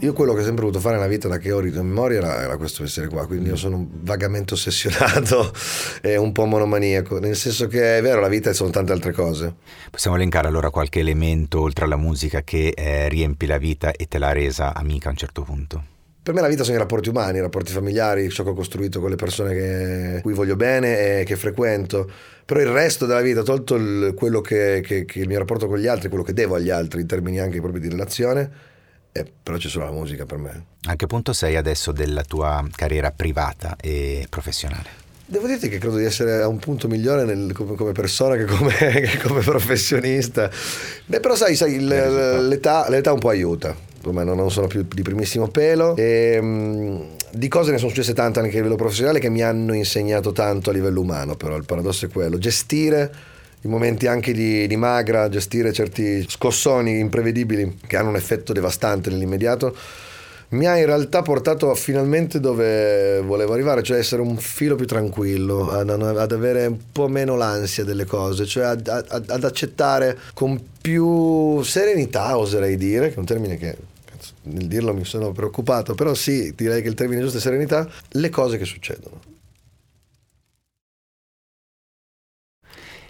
Io 0.00 0.12
quello 0.12 0.34
che 0.34 0.40
ho 0.40 0.42
sempre 0.42 0.62
voluto 0.62 0.80
fare 0.80 0.96
nella 0.96 1.06
vita 1.06 1.28
da 1.28 1.38
che 1.38 1.52
ho 1.52 1.60
rito 1.60 1.78
in 1.78 1.86
memoria 1.86 2.18
era, 2.18 2.42
era 2.42 2.56
questo 2.56 2.82
essere 2.82 3.06
qua, 3.06 3.24
quindi 3.28 3.50
io 3.50 3.56
sono 3.56 3.86
vagamente 4.00 4.54
ossessionato 4.54 5.52
e 6.02 6.16
un 6.16 6.32
po' 6.32 6.46
monomaniaco, 6.46 7.20
nel 7.20 7.36
senso 7.36 7.68
che 7.68 7.98
è 7.98 8.02
vero, 8.02 8.20
la 8.20 8.26
vita 8.26 8.52
sono 8.52 8.70
tante 8.70 8.90
altre 8.90 9.12
cose. 9.12 9.54
Possiamo 9.90 10.16
elencare 10.16 10.48
allora 10.48 10.70
qualche 10.70 10.98
elemento 10.98 11.60
oltre 11.60 11.84
alla 11.84 11.96
musica 11.96 12.42
che 12.42 12.74
eh, 12.76 13.08
riempi 13.08 13.46
la 13.46 13.58
vita 13.58 13.92
e 13.92 14.08
te 14.08 14.18
l'ha 14.18 14.32
resa 14.32 14.74
amica 14.74 15.06
a 15.06 15.12
un 15.12 15.16
certo 15.18 15.42
punto? 15.42 15.97
Per 16.28 16.36
me 16.36 16.42
la 16.42 16.48
vita 16.48 16.62
sono 16.62 16.76
i 16.76 16.78
rapporti 16.78 17.08
umani, 17.08 17.38
i 17.38 17.40
rapporti 17.40 17.72
familiari, 17.72 18.28
ciò 18.28 18.44
che 18.44 18.50
ho 18.50 18.54
costruito 18.54 19.00
con 19.00 19.08
le 19.08 19.16
persone 19.16 19.54
che, 19.54 20.18
cui 20.20 20.34
voglio 20.34 20.56
bene 20.56 21.20
e 21.20 21.24
che 21.24 21.36
frequento. 21.36 22.06
Però 22.44 22.60
il 22.60 22.66
resto 22.66 23.06
della 23.06 23.22
vita, 23.22 23.42
tolto 23.42 23.76
il, 23.76 24.12
quello 24.14 24.42
che, 24.42 24.82
che, 24.84 25.06
che 25.06 25.20
il 25.20 25.26
mio 25.26 25.38
rapporto 25.38 25.66
con 25.66 25.78
gli 25.78 25.86
altri, 25.86 26.10
quello 26.10 26.24
che 26.24 26.34
devo 26.34 26.56
agli 26.56 26.68
altri 26.68 27.00
in 27.00 27.06
termini 27.06 27.40
anche 27.40 27.58
proprio 27.60 27.80
di 27.80 27.88
relazione, 27.88 28.50
eh, 29.10 29.24
però 29.42 29.56
c'è 29.56 29.68
solo 29.68 29.86
la 29.86 29.90
musica 29.90 30.26
per 30.26 30.36
me. 30.36 30.64
A 30.88 30.96
che 30.96 31.06
punto 31.06 31.32
sei 31.32 31.56
adesso 31.56 31.92
della 31.92 32.24
tua 32.24 32.62
carriera 32.74 33.10
privata 33.10 33.74
e 33.80 34.26
professionale? 34.28 35.06
Devo 35.24 35.46
dirti 35.46 35.70
che 35.70 35.78
credo 35.78 35.96
di 35.96 36.04
essere 36.04 36.42
a 36.42 36.46
un 36.46 36.58
punto 36.58 36.88
migliore 36.88 37.24
nel, 37.24 37.54
come, 37.54 37.74
come, 37.74 37.92
persona 37.92 38.36
che 38.36 38.44
come, 38.44 38.74
che 38.76 39.18
come 39.22 39.40
professionista. 39.40 40.50
Beh, 41.06 41.20
però 41.20 41.34
sai, 41.34 41.56
sai 41.56 41.80
l'età, 41.80 42.86
l'età 42.90 43.14
un 43.14 43.18
po' 43.18 43.30
aiuta 43.30 43.87
ormai 44.04 44.24
non 44.24 44.50
sono 44.50 44.66
più 44.66 44.86
di 44.88 45.02
primissimo 45.02 45.48
pelo. 45.48 45.96
E, 45.96 46.38
um, 46.40 47.06
di 47.30 47.48
cose 47.48 47.72
ne 47.72 47.78
sono 47.78 47.90
successe 47.90 48.14
tante 48.14 48.38
anche 48.38 48.52
a 48.52 48.56
livello 48.56 48.76
professionale 48.76 49.18
che 49.18 49.28
mi 49.28 49.42
hanno 49.42 49.74
insegnato 49.74 50.32
tanto 50.32 50.70
a 50.70 50.72
livello 50.72 51.00
umano, 51.00 51.36
però 51.36 51.56
il 51.56 51.64
paradosso 51.64 52.06
è 52.06 52.08
quello. 52.08 52.38
Gestire 52.38 53.12
i 53.62 53.68
momenti 53.68 54.06
anche 54.06 54.32
di, 54.32 54.66
di 54.66 54.76
magra, 54.76 55.28
gestire 55.28 55.72
certi 55.72 56.24
scossoni 56.28 56.98
imprevedibili 56.98 57.78
che 57.86 57.96
hanno 57.96 58.10
un 58.10 58.16
effetto 58.16 58.52
devastante 58.52 59.10
nell'immediato 59.10 59.76
mi 60.50 60.66
ha 60.66 60.78
in 60.78 60.86
realtà 60.86 61.22
portato 61.22 61.74
finalmente 61.74 62.40
dove 62.40 63.20
volevo 63.20 63.52
arrivare, 63.52 63.82
cioè 63.82 63.98
essere 63.98 64.22
un 64.22 64.36
filo 64.38 64.76
più 64.76 64.86
tranquillo, 64.86 65.70
ad, 65.70 65.90
ad 65.90 66.32
avere 66.32 66.66
un 66.66 66.78
po' 66.90 67.08
meno 67.08 67.36
l'ansia 67.36 67.84
delle 67.84 68.06
cose, 68.06 68.46
cioè 68.46 68.64
ad, 68.64 68.86
ad, 68.88 69.28
ad, 69.28 69.44
accettare 69.44 70.18
con 70.32 70.58
più 70.80 71.62
serenità, 71.62 72.38
oserei 72.38 72.76
dire, 72.76 73.08
che 73.08 73.16
è 73.16 73.18
un 73.18 73.26
termine 73.26 73.58
che 73.58 73.76
nel 74.42 74.66
dirlo 74.66 74.94
mi 74.94 75.04
sono 75.04 75.32
preoccupato, 75.32 75.94
però 75.94 76.14
sì, 76.14 76.52
direi 76.56 76.80
che 76.82 76.88
il 76.88 76.94
termine 76.94 77.20
giusto 77.20 77.38
è 77.38 77.40
serenità, 77.40 77.88
le 78.10 78.30
cose 78.30 78.56
che 78.56 78.64
succedono. 78.64 79.36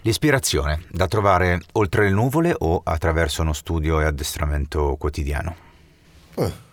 L'ispirazione 0.01 0.85
da 0.89 1.07
trovare 1.07 1.59
oltre 1.73 2.03
le 2.03 2.11
nuvole 2.11 2.55
o 2.57 2.81
attraverso 2.83 3.41
uno 3.41 3.53
studio 3.53 3.99
e 3.99 4.05
addestramento 4.05 4.95
quotidiano? 4.97 5.55
Eh, 6.35 6.67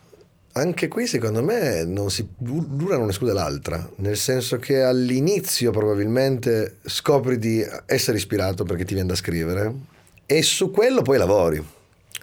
anche 0.56 0.88
qui 0.88 1.06
secondo 1.06 1.42
me 1.42 1.84
non 1.84 2.10
si, 2.10 2.26
l'una 2.38 2.96
non 2.96 3.10
esclude 3.10 3.34
l'altra, 3.34 3.88
nel 3.96 4.16
senso 4.16 4.56
che 4.56 4.82
all'inizio 4.82 5.70
probabilmente 5.70 6.78
scopri 6.84 7.38
di 7.38 7.64
essere 7.84 8.16
ispirato 8.16 8.64
perché 8.64 8.84
ti 8.84 8.94
viene 8.94 9.08
da 9.08 9.14
scrivere 9.14 9.72
e 10.24 10.42
su 10.42 10.70
quello 10.70 11.02
poi 11.02 11.18
lavori 11.18 11.64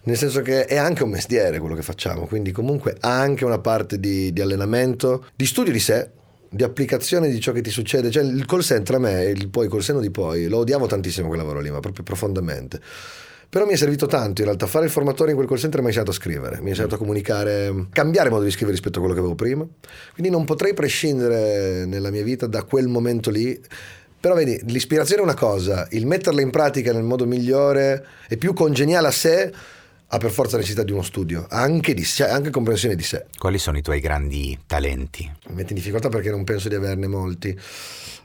nel 0.05 0.17
senso 0.17 0.41
che 0.41 0.65
è 0.65 0.75
anche 0.75 1.03
un 1.03 1.11
mestiere 1.11 1.59
quello 1.59 1.75
che 1.75 1.83
facciamo, 1.83 2.25
quindi 2.25 2.51
comunque 2.51 2.97
ha 2.99 3.19
anche 3.19 3.45
una 3.45 3.59
parte 3.59 3.99
di, 3.99 4.33
di 4.33 4.41
allenamento, 4.41 5.27
di 5.35 5.45
studio 5.45 5.71
di 5.71 5.79
sé, 5.79 6.09
di 6.49 6.63
applicazione 6.63 7.29
di 7.29 7.39
ciò 7.39 7.53
che 7.53 7.61
ti 7.61 7.69
succede. 7.69 8.11
Cioè 8.11 8.23
il 8.23 8.45
call 8.45 8.59
center 8.59 8.95
a 8.95 8.99
me, 8.99 9.23
il 9.23 9.47
poi 9.47 9.69
col 9.69 9.81
seno 9.81 10.01
di 10.01 10.11
poi, 10.11 10.47
lo 10.47 10.57
odiavo 10.57 10.87
tantissimo 10.87 11.27
quel 11.27 11.39
lavoro 11.39 11.61
lì, 11.61 11.71
ma 11.71 11.79
proprio 11.79 12.03
profondamente. 12.03 12.81
Però 13.53 13.67
mi 13.67 13.73
è 13.73 13.75
servito 13.75 14.07
tanto 14.07 14.41
in 14.41 14.47
realtà 14.47 14.65
fare 14.65 14.85
il 14.85 14.89
formatore 14.89 15.29
in 15.29 15.35
quel 15.35 15.47
call 15.47 15.59
center 15.59 15.81
mi 15.81 15.85
ha 15.85 15.89
insegnato 15.89 16.09
a 16.09 16.15
scrivere, 16.15 16.59
mi 16.59 16.65
ha 16.65 16.69
insegnato 16.69 16.95
a 16.95 16.97
comunicare, 16.97 17.85
cambiare 17.91 18.31
modo 18.31 18.45
di 18.45 18.49
scrivere 18.49 18.71
rispetto 18.71 18.97
a 18.97 19.01
quello 19.01 19.13
che 19.13 19.19
avevo 19.19 19.35
prima. 19.35 19.63
Quindi 20.13 20.31
non 20.31 20.43
potrei 20.43 20.73
prescindere 20.73 21.85
nella 21.85 22.09
mia 22.09 22.23
vita 22.23 22.47
da 22.47 22.63
quel 22.63 22.87
momento 22.87 23.29
lì. 23.29 23.61
Però 24.19 24.33
vedi, 24.33 24.59
l'ispirazione 24.65 25.21
è 25.21 25.23
una 25.23 25.35
cosa, 25.35 25.87
il 25.91 26.07
metterla 26.07 26.41
in 26.41 26.49
pratica 26.49 26.91
nel 26.93 27.03
modo 27.03 27.27
migliore 27.27 28.03
e 28.27 28.37
più 28.37 28.53
congeniale 28.53 29.09
a 29.09 29.11
sé 29.11 29.53
ha 30.07 30.17
per 30.17 30.31
forza 30.31 30.57
necessità 30.57 30.81
di 30.81 30.91
uno 30.91 31.03
studio, 31.03 31.45
anche, 31.47 31.93
di, 31.93 32.03
anche 32.27 32.49
comprensione 32.49 32.95
di 32.95 33.03
sé. 33.03 33.25
Quali 33.37 33.59
sono 33.59 33.77
i 33.77 33.83
tuoi 33.83 33.99
grandi 33.99 34.57
talenti? 34.65 35.31
Mi 35.49 35.53
metti 35.57 35.73
in 35.73 35.77
difficoltà 35.77 36.09
perché 36.09 36.31
non 36.31 36.43
penso 36.43 36.69
di 36.69 36.75
averne 36.75 37.05
molti 37.05 37.55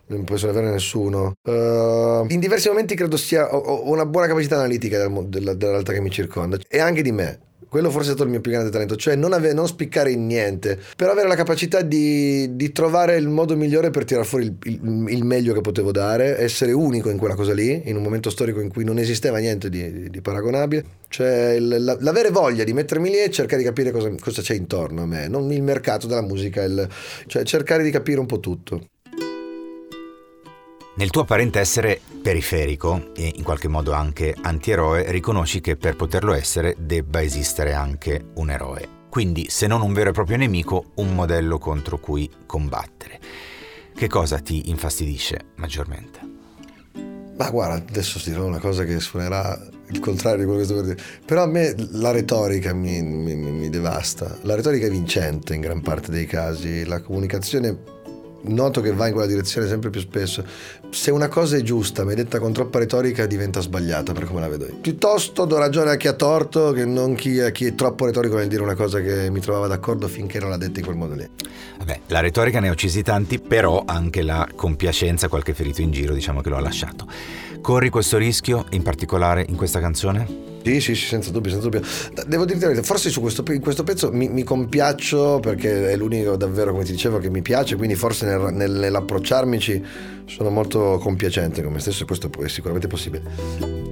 non 0.09 0.25
penso 0.25 0.47
di 0.47 0.53
averne 0.53 0.73
nessuno. 0.73 1.35
Uh, 1.43 2.27
in 2.29 2.41
diversi 2.41 2.69
momenti 2.69 2.95
credo 2.95 3.17
sia 3.17 3.55
ho, 3.55 3.59
ho 3.59 3.91
una 3.91 4.07
buona 4.07 4.27
capacità 4.27 4.57
analitica 4.57 4.99
della, 4.99 5.23
della, 5.23 5.55
della 5.55 5.73
realtà 5.73 5.93
che 5.93 6.01
mi 6.01 6.11
circonda 6.11 6.59
e 6.69 6.79
anche 6.81 7.03
di 7.03 7.13
me. 7.13 7.41
Quello 7.69 7.91
forse 7.91 8.07
è 8.07 8.13
stato 8.13 8.23
il 8.23 8.31
mio 8.31 8.41
più 8.41 8.51
grande 8.51 8.71
talento, 8.71 8.97
cioè 8.97 9.15
non, 9.15 9.35
ave- 9.35 9.53
non 9.53 9.69
spiccare 9.69 10.11
in 10.11 10.25
niente, 10.25 10.81
però 10.97 11.13
avere 11.13 11.29
la 11.29 11.35
capacità 11.35 11.83
di, 11.83 12.57
di 12.57 12.73
trovare 12.73 13.19
il 13.19 13.29
modo 13.29 13.57
migliore 13.57 13.91
per 13.91 14.05
tirare 14.05 14.25
fuori 14.25 14.47
il, 14.47 14.57
il, 14.63 15.07
il, 15.09 15.25
meglio 15.25 15.53
che 15.53 15.61
potevo 15.61 15.93
dare, 15.93 16.39
essere 16.39 16.73
unico 16.73 17.11
in 17.11 17.19
quella 17.19 17.35
cosa 17.35 17.53
lì, 17.53 17.83
in 17.85 17.97
un 17.97 18.03
momento 18.03 18.31
storico 18.31 18.61
in 18.61 18.71
cui 18.71 18.85
non 18.85 18.99
esisteva 18.99 19.37
niente 19.37 19.69
di, 19.69 19.93
di, 19.93 20.09
di 20.09 20.21
paragonabile, 20.23 20.83
cioè 21.09 21.57
il, 21.59 21.85
la, 21.85 21.95
l'avere 22.01 22.31
voglia 22.31 22.65
di 22.65 22.73
mettermi 22.73 23.11
lì 23.11 23.19
e 23.19 23.31
cercare 23.31 23.61
di 23.61 23.69
capire 23.69 23.91
cosa, 23.91 24.11
cosa 24.19 24.41
c'è 24.41 24.55
intorno 24.55 25.03
a 25.03 25.07
me, 25.07 25.29
non 25.29 25.53
il 25.53 25.63
mercato 25.63 26.07
della 26.07 26.23
musica, 26.23 26.67
cioè 27.27 27.43
cercare 27.43 27.83
di 27.83 27.91
capire 27.91 28.19
un 28.19 28.27
po' 28.27 28.41
tutto. 28.41 28.87
Nel 30.99 31.11
tuo 31.11 31.23
apparente 31.23 31.61
essere 31.61 32.01
periferico 32.21 33.15
e 33.15 33.33
in 33.37 33.45
qualche 33.45 33.69
modo 33.69 33.93
anche 33.93 34.35
antieroe, 34.37 35.13
riconosci 35.13 35.61
che 35.61 35.77
per 35.77 35.95
poterlo 35.95 36.35
essere 36.35 36.75
debba 36.77 37.23
esistere 37.23 37.73
anche 37.73 38.31
un 38.35 38.51
eroe. 38.51 38.89
Quindi, 39.09 39.47
se 39.49 39.69
non 39.69 39.81
un 39.81 39.93
vero 39.93 40.11
e 40.11 40.13
proprio 40.13 40.37
nemico, 40.37 40.87
un 40.97 41.15
modello 41.15 41.59
contro 41.59 42.01
cui 42.01 42.29
combattere. 42.47 43.21
Che 43.95 44.09
cosa 44.09 44.41
ti 44.41 44.71
infastidisce 44.71 45.53
maggiormente? 45.55 46.19
Ma 47.37 47.49
guarda, 47.49 47.77
adesso 47.77 48.19
ti 48.19 48.31
dirò 48.31 48.45
una 48.47 48.59
cosa 48.59 48.83
che 48.83 48.99
suonerà 48.99 49.57
il 49.91 50.01
contrario 50.01 50.41
di 50.41 50.45
quello 50.47 50.59
che 50.59 50.65
sto 50.65 50.75
per 50.75 50.85
dire. 50.85 51.03
Però 51.25 51.45
a 51.45 51.47
me 51.47 51.77
la 51.93 52.11
retorica 52.11 52.75
mi, 52.75 53.01
mi, 53.03 53.37
mi 53.37 53.71
devasta. 53.71 54.37
La 54.43 54.57
retorica 54.57 54.87
è 54.87 54.91
vincente 54.91 55.55
in 55.55 55.61
gran 55.61 55.81
parte 55.81 56.11
dei 56.11 56.27
casi. 56.27 56.85
La 56.85 57.01
comunicazione 57.01 57.98
noto 58.49 58.81
che 58.81 58.93
va 58.93 59.07
in 59.07 59.13
quella 59.13 59.29
direzione 59.29 59.67
sempre 59.67 59.91
più 59.91 60.01
spesso. 60.01 60.45
Se 60.91 61.11
una 61.11 61.29
cosa 61.29 61.57
è 61.57 61.63
giusta, 61.63 62.05
ma 62.05 62.13
è 62.13 62.15
detta 62.15 62.39
con 62.39 62.53
troppa 62.53 62.79
retorica, 62.79 63.27
diventa 63.27 63.61
sbagliata 63.61 64.13
per 64.13 64.25
come 64.25 64.41
la 64.41 64.49
vedo 64.49 64.67
io. 64.67 64.77
Piuttosto 64.81 65.45
do 65.45 65.59
ragione 65.59 65.91
a 65.91 65.97
chi 65.97 66.09
ha 66.09 66.15
torto 66.15 66.73
che 66.73 66.85
non 66.85 67.15
chi, 67.15 67.41
a 67.41 67.51
chi 67.51 67.67
è 67.67 67.75
troppo 67.75 68.07
retorico 68.07 68.37
nel 68.37 68.49
dire 68.49 68.63
una 68.63 68.75
cosa 68.75 69.01
che 69.01 69.31
mi 69.31 69.41
trovava 69.41 69.67
d'accordo 69.67 70.09
finché 70.09 70.39
non 70.39 70.51
l'ha 70.51 70.57
detta 70.57 70.79
in 70.79 70.85
quel 70.85 70.97
modo 70.97 71.15
lì. 71.15 71.29
Vabbè, 71.79 72.01
la 72.09 72.21
retorica 72.21 72.61
ne 72.61 72.69
ha 72.69 72.73
uccisi 72.73 73.03
tanti, 73.03 73.39
però 73.39 73.85
anche 73.87 74.23
la 74.23 74.49
compiacenza, 74.55 75.29
qualche 75.29 75.55
ferito 75.55 75.81
in 75.81 75.91
giro, 75.91 76.13
diciamo 76.15 76.41
che 76.41 76.49
lo 76.49 76.57
ha 76.57 76.61
lasciato. 76.61 77.07
Corri 77.61 77.91
questo 77.91 78.17
rischio, 78.17 78.67
in 78.71 78.83
particolare 78.83 79.45
in 79.49 79.57
questa 79.57 79.81
canzone? 79.81 80.47
Sì, 80.63 80.81
sì, 80.81 80.95
sì, 80.95 81.07
senza 81.07 81.31
dubbio, 81.31 81.51
senza 81.51 81.69
dubbio. 81.69 81.89
Devo 82.27 82.45
dirti 82.45 82.83
forse 82.83 83.11
su 83.11 83.21
questo, 83.21 83.43
in 83.53 83.61
questo 83.61 83.85
pezzo 83.85 84.13
mi, 84.13 84.29
mi, 84.29 84.43
compiaccio 84.43 85.41
perché 85.41 85.91
è 85.91 85.97
l'unico 85.97 86.37
davvero, 86.37 86.73
come 86.73 86.85
ti 86.85 86.93
dicevo, 86.93 87.19
che 87.19 87.31
mi 87.31 87.43
piace, 87.43 87.77
quindi 87.77 87.95
forse 87.95 88.27
nel, 88.27 88.53
nel, 88.53 88.73
nell'approcciarmici 88.73 89.85
sono 90.27 90.51
molto 90.51 90.99
compiacente 91.01 91.63
con 91.63 91.73
me 91.73 91.79
stesso 91.79 92.03
e 92.03 92.07
questo 92.07 92.31
è 92.43 92.49
sicuramente 92.49 92.87
possibile. 92.87 93.87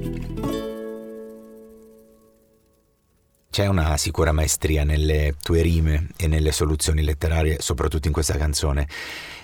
C'è 3.50 3.66
una 3.66 3.96
sicura 3.96 4.32
maestria 4.32 4.84
nelle 4.84 5.34
tue 5.42 5.62
rime 5.62 6.08
e 6.18 6.26
nelle 6.26 6.52
soluzioni 6.52 7.02
letterarie, 7.02 7.56
soprattutto 7.60 8.06
in 8.06 8.12
questa 8.12 8.36
canzone 8.36 8.86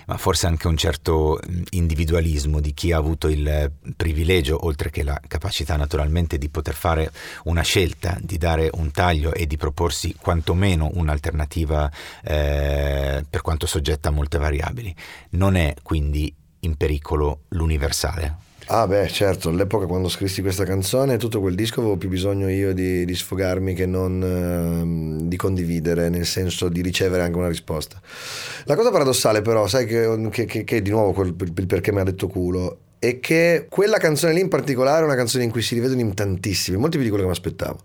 ma 0.05 0.17
forse 0.17 0.47
anche 0.47 0.67
un 0.67 0.77
certo 0.77 1.39
individualismo 1.71 2.59
di 2.59 2.73
chi 2.73 2.91
ha 2.91 2.97
avuto 2.97 3.27
il 3.27 3.71
privilegio, 3.95 4.65
oltre 4.65 4.89
che 4.89 5.03
la 5.03 5.19
capacità 5.27 5.75
naturalmente 5.75 6.37
di 6.37 6.49
poter 6.49 6.73
fare 6.73 7.11
una 7.45 7.61
scelta, 7.61 8.17
di 8.21 8.37
dare 8.37 8.69
un 8.73 8.91
taglio 8.91 9.33
e 9.33 9.47
di 9.47 9.57
proporsi 9.57 10.15
quantomeno 10.19 10.89
un'alternativa 10.93 11.91
eh, 12.23 13.25
per 13.29 13.41
quanto 13.41 13.65
soggetta 13.65 14.09
a 14.09 14.11
molte 14.11 14.37
variabili. 14.37 14.95
Non 15.31 15.55
è 15.55 15.73
quindi 15.81 16.33
in 16.59 16.75
pericolo 16.75 17.41
l'universale. 17.49 18.42
Ah 18.67 18.87
beh 18.87 19.09
certo, 19.09 19.49
all'epoca 19.49 19.85
quando 19.87 20.07
scrissi 20.07 20.41
questa 20.41 20.63
canzone 20.63 21.17
tutto 21.17 21.41
quel 21.41 21.53
disco 21.53 21.81
avevo 21.81 21.97
più 21.97 22.07
bisogno 22.07 22.47
io 22.49 22.73
di, 22.73 23.03
di 23.03 23.13
sfogarmi 23.13 23.73
che 23.73 23.85
non 23.85 25.19
eh, 25.21 25.27
di 25.27 25.35
condividere, 25.35 26.07
nel 26.07 26.25
senso 26.25 26.69
di 26.69 26.81
ricevere 26.81 27.23
anche 27.23 27.37
una 27.37 27.49
risposta. 27.49 27.99
La 28.63 28.75
cosa 28.75 28.89
paradossale 28.89 29.41
però, 29.41 29.67
sai 29.67 29.85
che, 29.85 30.29
che, 30.31 30.45
che, 30.45 30.63
che 30.63 30.81
di 30.81 30.89
nuovo 30.91 31.11
quel, 31.11 31.35
il 31.37 31.65
perché 31.67 31.91
mi 31.91 31.99
ha 31.99 32.03
detto 32.03 32.27
culo, 32.27 32.77
è 32.99 33.19
che 33.19 33.67
quella 33.69 33.97
canzone 33.97 34.33
lì 34.33 34.39
in 34.39 34.47
particolare 34.47 35.01
è 35.01 35.05
una 35.05 35.15
canzone 35.15 35.43
in 35.43 35.51
cui 35.51 35.61
si 35.61 35.73
rivedono 35.73 35.99
in 35.99 36.13
tantissimi, 36.13 36.77
molti 36.77 36.95
più 36.95 37.05
di 37.05 37.09
quello 37.11 37.25
che 37.25 37.31
mi 37.31 37.35
aspettavo. 37.35 37.79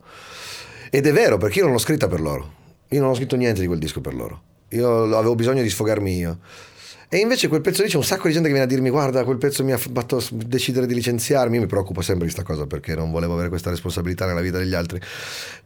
Ed 0.91 1.07
è 1.07 1.13
vero 1.13 1.39
perché 1.39 1.59
io 1.59 1.65
non 1.65 1.73
l'ho 1.73 1.81
scritta 1.81 2.07
per 2.07 2.21
loro, 2.21 2.53
io 2.89 3.01
non 3.01 3.11
ho 3.11 3.15
scritto 3.15 3.35
niente 3.35 3.61
di 3.61 3.67
quel 3.67 3.81
disco 3.81 4.01
per 4.01 4.15
loro, 4.15 4.43
io 4.69 5.03
avevo 5.17 5.35
bisogno 5.35 5.63
di 5.63 5.69
sfogarmi 5.69 6.17
io. 6.17 6.39
E 7.11 7.17
invece 7.17 7.49
quel 7.49 7.63
pezzo 7.63 7.83
lì 7.83 7.89
c'è 7.89 7.97
un 7.97 8.05
sacco 8.05 8.27
di 8.27 8.35
gente 8.35 8.49
che 8.49 8.55
viene 8.55 8.71
a 8.71 8.71
dirmi 8.71 8.91
guarda 8.91 9.25
quel 9.25 9.39
pezzo 9.39 9.65
mi 9.65 9.73
ha 9.73 9.79
fatto 9.79 10.23
decidere 10.31 10.85
di 10.85 10.93
licenziarmi, 10.93 11.55
io 11.55 11.63
mi 11.63 11.67
preoccupo 11.67 12.03
sempre 12.03 12.27
di 12.27 12.33
questa 12.33 12.47
cosa 12.47 12.67
perché 12.67 12.95
non 12.95 13.11
volevo 13.11 13.33
avere 13.33 13.49
questa 13.49 13.71
responsabilità 13.71 14.27
nella 14.27 14.43
vita 14.43 14.59
degli 14.59 14.75
altri. 14.75 15.01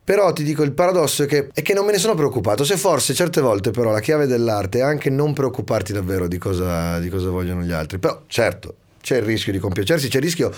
Però 0.05 0.33
ti 0.33 0.45
dico 0.45 0.63
il 0.63 0.71
paradosso 0.71 1.25
è 1.25 1.27
che, 1.27 1.49
è 1.53 1.63
che 1.63 1.75
non 1.75 1.85
me 1.85 1.91
ne 1.91 1.99
sono 1.99 2.15
preoccupato, 2.15 2.63
se 2.63 2.77
forse 2.77 3.13
certe 3.13 3.41
volte 3.41 3.73
però 3.73 3.91
la 3.91 3.99
chiave 3.99 4.27
dell'arte 4.27 4.79
è 4.79 4.83
anche 4.83 5.11
non 5.11 5.33
preoccuparti 5.33 5.93
davvero 5.93 6.29
di 6.29 6.39
cosa, 6.39 7.01
di 7.01 7.09
cosa 7.09 7.29
vogliono 7.31 7.63
gli 7.63 7.73
altri. 7.73 7.99
Però 7.99 8.23
certo 8.29 8.75
c'è 9.01 9.17
il 9.17 9.25
rischio 9.25 9.51
di 9.51 9.59
compiacersi, 9.59 10.07
c'è 10.07 10.19
il 10.19 10.23
rischio 10.23 10.53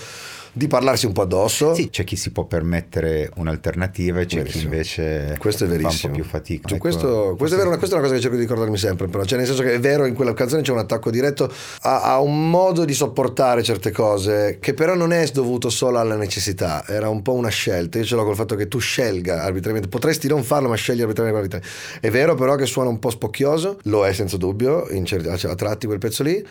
di 0.55 0.67
parlarsi 0.67 1.05
un 1.05 1.11
po' 1.11 1.23
addosso. 1.23 1.75
Sì, 1.75 1.89
c'è 1.89 2.05
chi 2.05 2.15
si 2.15 2.31
può 2.31 2.45
permettere 2.45 3.29
un'alternativa 3.35 4.21
e 4.21 4.25
c'è 4.25 4.37
Verissimo. 4.37 4.61
chi 4.61 4.65
invece 4.67 5.35
Questo 5.37 5.65
è 5.65 5.67
fa 5.67 5.89
un 5.89 5.99
po' 5.99 6.09
più 6.11 6.23
fatica. 6.23 6.69
Su 6.69 6.75
Ecco, 6.75 6.81
questo, 6.81 7.35
questo 7.37 7.55
è 7.55 7.59
vero, 7.59 7.77
questa 7.77 7.95
è 7.95 7.99
una 7.99 8.07
cosa 8.07 8.15
che 8.15 8.21
cerco 8.21 8.37
di 8.37 8.43
ricordarmi 8.43 8.77
sempre, 8.77 9.07
però. 9.07 9.25
Cioè, 9.25 9.37
nel 9.37 9.47
senso 9.47 9.63
che 9.63 9.73
è 9.73 9.79
vero, 9.81 10.05
in 10.05 10.13
quella 10.13 10.33
canzone 10.33 10.61
c'è 10.61 10.71
un 10.71 10.77
attacco 10.77 11.11
diretto 11.11 11.51
a, 11.81 12.03
a 12.03 12.19
un 12.21 12.49
modo 12.49 12.85
di 12.85 12.93
sopportare 12.93 13.63
certe 13.63 13.91
cose, 13.91 14.57
che 14.61 14.73
però 14.73 14.95
non 14.95 15.11
è 15.11 15.27
dovuto 15.27 15.69
solo 15.69 15.99
alla 15.99 16.15
necessità, 16.15 16.85
era 16.87 17.09
un 17.09 17.21
po' 17.21 17.33
una 17.33 17.49
scelta. 17.49 17.97
Io 17.97 18.05
ce 18.05 18.15
l'ho 18.15 18.23
col 18.23 18.35
fatto 18.35 18.55
che 18.55 18.69
tu 18.69 18.79
scelga 18.79 19.43
arbitrariamente, 19.43 19.89
potresti 19.89 20.29
non 20.29 20.41
farlo, 20.41 20.69
ma 20.69 20.75
scegli 20.75 21.01
arbitrariamente. 21.01 21.61
È 21.99 22.09
vero, 22.09 22.35
però, 22.35 22.55
che 22.55 22.65
suona 22.65 22.89
un 22.89 22.99
po' 22.99 23.09
spocchioso, 23.09 23.79
lo 23.83 24.05
è 24.07 24.13
senza 24.13 24.37
dubbio, 24.37 24.87
in 24.89 25.03
certi, 25.03 25.27
a 25.27 25.33
a 25.51 25.55
tratti 25.55 25.85
quel 25.85 25.99
pezzo 25.99 26.23
lì. 26.23 26.43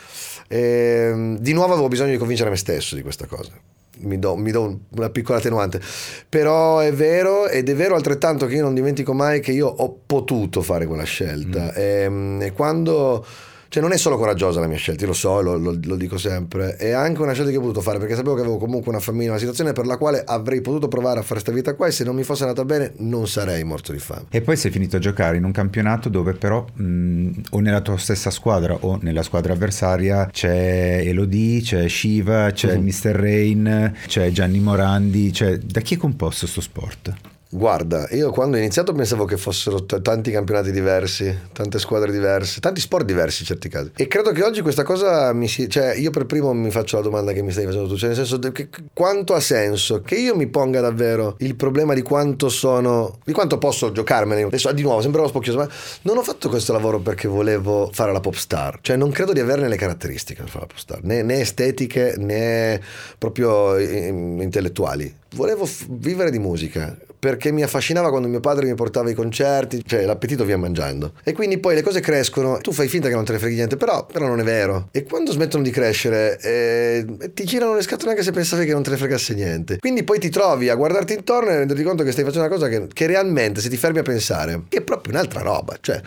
E, 0.47 1.37
di 1.39 1.53
nuovo 1.55 1.73
avevo 1.73 1.89
bisogno 1.89 2.11
di 2.11 2.19
convincere 2.19 2.51
me 2.51 2.57
stesso 2.57 2.95
di 2.95 3.01
questa 3.01 3.27
cosa 3.27 3.74
mi 4.01 4.19
do, 4.19 4.37
mi 4.37 4.51
do 4.51 4.63
un- 4.63 4.79
una 4.97 5.11
piccola 5.11 5.39
attenuante. 5.39 5.81
Però 6.29 6.79
è 6.81 6.93
vero, 6.93 7.49
ed 7.49 7.69
è 7.69 7.75
vero 7.75 7.95
altrettanto 7.95 8.47
che 8.47 8.55
io 8.57 8.63
non 8.63 8.75
dimentico 8.75 9.13
mai 9.13 9.41
che 9.41 9.53
io 9.53 9.67
ho 9.69 9.97
potuto 10.05 10.63
fare 10.63 10.87
quella 10.87 11.05
scelta. 11.05 11.73
E, 11.75 12.39
e 12.41 12.53
quando. 12.53 13.25
Cioè 13.75 13.83
non 13.83 13.91
è 13.91 13.97
solo 13.99 14.17
coraggiosa 14.17 14.61
la 14.61 14.69
mia 14.69 14.77
scelta, 14.77 15.05
lo 15.05 15.13
so, 15.13 15.41
lo, 15.41 15.57
lo- 15.59 15.77
lo 15.83 15.97
dico 15.97 16.17
sempre, 16.17 16.77
è 16.77 16.93
anche 16.93 17.21
una 17.21 17.33
scelta 17.33 17.51
che 17.51 17.57
ho 17.57 17.61
potuto 17.61 17.81
fare 17.81 17.99
perché 17.99 18.15
sapevo 18.15 18.37
che 18.37 18.43
avevo 18.43 18.57
comunque 18.57 18.93
una 18.93 19.01
famiglia, 19.01 19.31
una 19.31 19.39
situazione 19.41 19.73
per 19.73 19.85
la 19.85 19.97
quale 19.97 20.23
avrei 20.25 20.61
potuto 20.61 20.87
provare 20.87 21.19
a 21.19 21.23
fare 21.23 21.41
questa 21.41 21.51
vita 21.51 21.75
qua 21.75 21.89
e 21.89 21.91
se 21.91 22.05
non 22.05 22.15
mi 22.15 22.23
fosse 22.23 22.45
andata 22.45 22.65
bene 22.65 22.93
non 22.99 23.27
sarei 23.27 23.65
morto 23.65 23.91
di 23.91 23.99
fame. 23.99 24.27
E 24.31 24.43
poi 24.43 24.57
sei 24.57 24.71
finito 24.71 24.95
a 24.95 25.01
giocare 25.01 25.39
in 25.39 25.43
un 25.45 25.51
campionato 25.51 26.09
dove 26.09 26.35
però 26.35 26.65
mh, 26.73 27.31
o 27.51 27.59
nella 27.59 27.81
tua 27.81 27.97
stessa 27.99 28.31
squadra 28.31 28.77
o 28.79 28.97
nella 29.03 29.25
squadra 29.25 29.55
avversaria 29.55 30.29
c'è 30.31 31.03
Elodie, 31.05 31.61
c'è 31.63 31.89
Shiva, 31.89 32.53
c'è 32.53 32.77
Mhm. 32.77 32.85
Mr. 32.85 33.11
Rain, 33.17 33.93
c'è 34.07 34.31
Gianni 34.31 34.61
Morandi, 34.61 35.33
cioè 35.33 35.59
da 35.59 35.81
chi 35.81 35.95
è 35.95 35.99
composto 35.99 36.47
sto 36.47 36.61
sport? 36.61 37.13
Guarda, 37.49 38.09
io 38.11 38.31
quando 38.31 38.57
ho 38.57 38.59
iniziato 38.59 38.93
pensavo 38.93 39.27
che 39.27 39.37
fossero 39.37 39.85
t- 39.85 40.03
tanti 40.03 40.33
campionati 40.33 40.73
diversi, 40.73 41.39
tante 41.53 41.79
squadre 41.79 42.11
diverse, 42.11 42.59
tanti 42.59 42.81
sport 42.81 43.05
diversi 43.05 43.43
in 43.43 43.47
certi 43.47 43.69
casi. 43.69 43.93
E 43.95 44.09
credo 44.09 44.33
che 44.33 44.43
oggi 44.43 44.61
questa 44.61 44.83
cosa 44.83 45.33
mi 45.33 45.47
si... 45.47 45.69
Cioè, 45.69 45.95
io 45.95 46.11
per 46.11 46.27
primo 46.27 46.53
mi 46.53 46.73
faccio 46.73 46.97
la 46.97 47.03
domanda 47.03 47.33
che 47.33 47.43
mi 47.43 47.53
stai 47.53 47.65
facendo 47.67 47.87
tu, 47.87 47.97
cioè 47.97 48.09
nel 48.09 48.17
senso 48.17 48.39
che- 48.51 48.69
quanto 48.93 49.35
ha 49.35 49.41
senso 49.41 50.01
che 50.01 50.17
io 50.17 50.35
mi 50.35 50.49
ponga 50.49 50.81
davvero 50.81 51.37
il 51.39 51.55
problema 51.55 51.95
di 51.95 52.03
quanto 52.03 52.49
sono... 52.49 53.19
di 53.25 53.33
quanto 53.33 53.57
posso 53.59 53.93
giocarmene. 53.93 54.43
Adesso 54.43 54.73
di 54.73 54.83
nuovo, 54.83 55.01
sembrerò 55.01 55.29
spocchioso, 55.29 55.59
ma 55.59 55.69
non 56.03 56.17
ho 56.17 56.23
fatto 56.25 56.49
questo 56.49 56.73
lavoro 56.73 56.99
perché 56.99 57.29
volevo 57.29 57.89
fare 57.93 58.11
la 58.13 58.21
pop 58.21 58.35
star. 58.35 58.79
Cioè 58.81 58.97
non 58.97 59.11
credo 59.13 59.33
di 59.33 59.39
averne 59.39 59.69
le 59.69 59.77
caratteristiche 59.77 60.43
per 60.43 60.51
fare 60.51 60.67
la 60.67 60.73
pop 60.73 60.79
star, 60.79 61.05
né, 61.05 61.23
né 61.23 61.39
estetiche 61.41 62.15
né 62.19 62.81
proprio 63.17 63.77
eh, 63.77 64.09
intellettuali. 64.09 65.23
Volevo 65.35 65.67
f- 65.67 65.87
vivere 65.89 66.31
di 66.31 66.39
musica 66.39 66.97
perché 67.25 67.51
mi 67.53 67.63
affascinava 67.63 68.11
quando 68.11 68.29
mio 68.29 68.41
padre 68.41 68.67
mi 68.67 68.75
portava 68.75 69.09
ai 69.09 69.15
concerti, 69.15 69.83
cioè 69.87 70.05
l'appetito 70.05 70.45
via 70.45 70.59
mangiando. 70.59 71.13
E 71.25 71.33
quindi 71.33 71.57
poi 71.57 71.75
le 71.75 71.81
cose 71.81 72.01
crescono, 72.01 72.59
tu 72.59 72.71
fai 72.71 72.87
finta 72.87 73.09
che 73.09 73.15
non 73.15 73.25
te 73.25 73.33
ne 73.33 73.39
freghi 73.39 73.55
niente, 73.55 73.77
però, 73.79 74.05
però 74.05 74.27
non 74.27 74.41
è 74.41 74.43
vero. 74.43 74.89
E 74.93 75.05
quando 75.05 75.33
smettono 75.33 75.63
di 75.63 75.71
crescere, 75.71 76.39
eh, 76.41 77.07
ti 77.33 77.45
girano 77.45 77.77
le 77.77 77.81
scatole 77.81 78.11
anche 78.11 78.23
se 78.23 78.31
pensavi 78.31 78.67
che 78.67 78.73
non 78.73 78.83
te 78.83 78.91
ne 78.91 78.99
fregasse 78.99 79.33
niente. 79.33 79.79
Quindi 79.79 80.03
poi 80.05 80.19
ti 80.19 80.29
trovi 80.29 80.69
a 80.69 80.75
guardarti 80.75 81.15
intorno 81.15 81.49
e 81.49 81.57
renderti 81.57 81.83
conto 81.83 82.03
che 82.05 82.13
stai 82.13 82.25
facendo 82.25 82.47
una 82.47 82.55
cosa 82.55 82.69
che, 82.69 82.89
che 82.93 83.07
realmente, 83.07 83.63
se 83.63 83.71
ti 83.71 83.79
fermi 83.79 84.01
a 84.01 84.03
pensare, 84.03 84.65
è 84.69 84.83
proprio 84.83 85.15
un'altra 85.15 85.41
roba. 85.41 85.79
Cioè, 85.81 86.03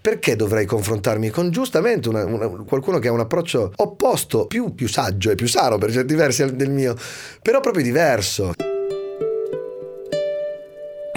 perché 0.00 0.36
dovrei 0.36 0.64
confrontarmi 0.64 1.28
con 1.30 1.50
giustamente 1.50 2.08
una- 2.08 2.24
una- 2.24 2.46
qualcuno 2.46 3.00
che 3.00 3.08
ha 3.08 3.12
un 3.12 3.18
approccio 3.18 3.72
opposto, 3.74 4.46
più, 4.46 4.76
più 4.76 4.86
saggio 4.86 5.32
e 5.32 5.34
più 5.34 5.48
sano 5.48 5.76
per 5.78 5.90
certi 5.90 6.14
versi 6.14 6.54
del 6.54 6.70
mio, 6.70 6.94
però 7.42 7.58
proprio 7.58 7.82
diverso. 7.82 8.52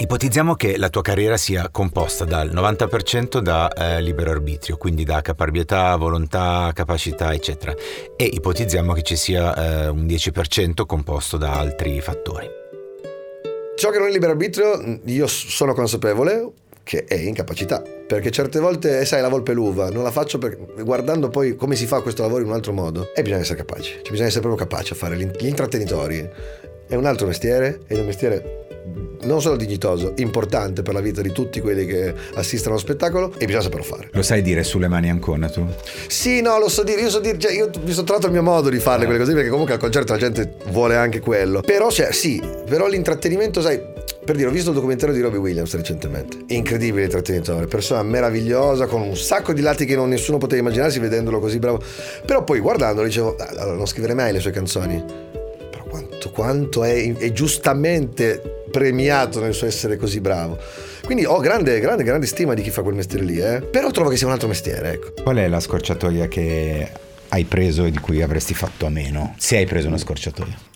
Ipotizziamo 0.02 0.56
che 0.56 0.78
la 0.78 0.88
tua 0.88 1.02
carriera 1.02 1.36
sia 1.36 1.68
composta 1.70 2.24
dal 2.24 2.50
90% 2.54 3.40
da 3.40 3.68
eh, 3.68 4.02
libero 4.02 4.32
arbitrio, 4.32 4.78
quindi 4.78 5.04
da 5.04 5.20
caparbietà, 5.20 5.94
volontà, 5.98 6.72
capacità, 6.74 7.34
eccetera, 7.34 7.76
e 8.16 8.24
ipotizziamo 8.24 8.94
che 8.94 9.02
ci 9.02 9.18
sia 9.18 9.54
eh, 9.54 9.88
un 9.90 10.06
10% 10.06 10.86
composto 10.86 11.36
da 11.36 11.52
altri 11.52 12.00
fattori. 12.00 12.48
Ciò 13.76 13.90
che 13.90 14.00
non 14.00 14.08
è 14.08 14.12
libero 14.12 14.32
arbitrio, 14.32 15.02
io 15.04 15.28
s- 15.28 15.48
sono 15.48 15.74
consapevole 15.74 16.50
che 16.82 17.04
è 17.04 17.16
incapacità. 17.16 17.84
Perché 18.08 18.32
certe 18.32 18.60
volte, 18.60 19.02
eh, 19.02 19.06
sai, 19.06 19.22
la 19.22 19.28
volpe 19.28 19.52
l'uva, 19.52 19.90
non 19.90 20.04
la 20.04 20.12
faccio 20.12 20.38
perché 20.38 20.82
guardando 20.82 21.28
poi 21.28 21.58
come 21.58 21.76
si 21.76 21.86
fa 21.86 22.00
questo 22.00 22.22
lavoro 22.22 22.42
in 22.42 22.48
un 22.48 22.54
altro 22.54 22.72
modo, 22.72 23.14
e 23.14 23.22
bisogna 23.22 23.42
essere 23.42 23.58
capaci. 23.58 23.92
Cioè, 24.02 24.12
bisogna 24.12 24.28
essere 24.28 24.44
proprio 24.44 24.66
capaci 24.66 24.94
a 24.94 24.96
fare 24.96 25.18
gli 25.18 25.46
intrattenitori. 25.46 26.26
È 26.88 26.96
un 26.96 27.06
altro 27.06 27.28
mestiere, 27.28 27.82
è 27.86 27.96
un 27.96 28.06
mestiere 28.06 28.68
non 29.24 29.42
solo 29.42 29.56
dignitoso, 29.56 30.14
importante 30.18 30.82
per 30.82 30.94
la 30.94 31.02
vita 31.02 31.22
di 31.22 31.32
tutti 31.32 31.60
quelli 31.60 31.86
che 31.86 32.14
assistono 32.36 32.76
allo 32.76 32.84
spettacolo 32.84 33.34
e 33.38 33.46
bisogna 33.46 33.64
saperlo 33.64 33.84
fare. 33.84 34.10
Lo 34.12 34.22
sai 34.22 34.42
dire 34.42 34.64
sulle 34.64 34.88
mani 34.88 35.10
Ancona 35.10 35.50
tu? 35.50 35.66
Sì, 36.08 36.42
no, 36.42 36.58
lo 36.60 36.70
so 36.70 36.84
dire, 36.84 37.02
io 37.02 37.10
so 37.10 37.20
dire, 37.20 37.38
cioè, 37.38 37.52
io 37.52 37.70
mi 37.84 37.92
sono 37.92 38.06
trovato 38.06 38.28
il 38.28 38.32
mio 38.32 38.44
modo 38.44 38.70
di 38.70 38.80
farle 38.80 39.06
quelle 39.06 39.20
cose 39.20 39.34
perché 39.34 39.50
comunque 39.50 39.74
al 39.74 39.80
concerto 39.80 40.14
la 40.14 40.20
gente 40.20 40.56
vuole 40.72 40.96
anche 40.96 41.20
quello. 41.20 41.62
Però 41.62 41.92
cioè, 41.92 42.12
sì, 42.12 42.42
però 42.68 42.88
l'intrattenimento, 42.88 43.62
sai, 43.62 43.80
per 44.24 44.36
dire, 44.36 44.48
ho 44.48 44.52
visto 44.52 44.70
il 44.70 44.76
documentario 44.76 45.14
di 45.14 45.22
Robbie 45.22 45.40
Williams 45.40 45.76
recentemente. 45.76 46.38
Incredibile 46.48 47.04
intrattenitore, 47.06 47.66
persona 47.66 48.04
meravigliosa 48.04 48.86
con 48.86 49.02
un 49.02 49.18
sacco 49.18 49.54
di 49.54 49.62
lati 49.62 49.86
che 49.86 49.96
non 49.96 50.10
nessuno 50.10 50.38
poteva 50.38 50.62
immaginarsi 50.62 51.00
vedendolo 51.00 51.40
così 51.40 51.60
bravo. 51.60 51.82
Però 52.26 52.44
poi 52.44 52.60
guardandolo 52.60 53.08
dicevo, 53.08 53.36
"Ah, 53.38 53.48
allora 53.58 53.76
non 53.76 53.88
scrivere 53.88 54.14
mai 54.14 54.32
le 54.32 54.40
sue 54.40 54.52
canzoni. 54.52 55.48
Quanto, 56.20 56.32
quanto 56.32 56.84
è, 56.84 57.16
è 57.16 57.32
giustamente 57.32 58.64
premiato 58.70 59.40
nel 59.40 59.54
suo 59.54 59.68
essere 59.68 59.96
così 59.96 60.20
bravo. 60.20 60.58
Quindi 61.06 61.24
ho 61.24 61.40
grande, 61.40 61.80
grande, 61.80 62.04
grande 62.04 62.26
stima 62.26 62.54
di 62.54 62.62
chi 62.62 62.72
fa 62.72 62.82
quel 62.82 62.94
mestiere 62.94 63.24
lì, 63.24 63.40
eh. 63.40 63.62
Però 63.62 63.90
trovo 63.92 64.10
che 64.10 64.18
sia 64.18 64.28
un 64.28 64.34
altro 64.34 64.50
mestiere, 64.50 64.92
ecco. 64.92 65.24
Qual 65.24 65.38
è 65.38 65.48
la 65.48 65.62
scorciatoia 65.62 66.28
che 66.28 66.92
hai 67.30 67.46
preso 67.46 67.86
e 67.86 67.92
di 67.92 68.00
cui 68.00 68.22
avresti 68.22 68.54
fatto 68.54 68.86
a 68.86 68.90
meno? 68.90 69.34
Se 69.38 69.56
hai 69.56 69.66
preso 69.66 69.88
una 69.88 69.98
scorciatoia. 69.98 70.69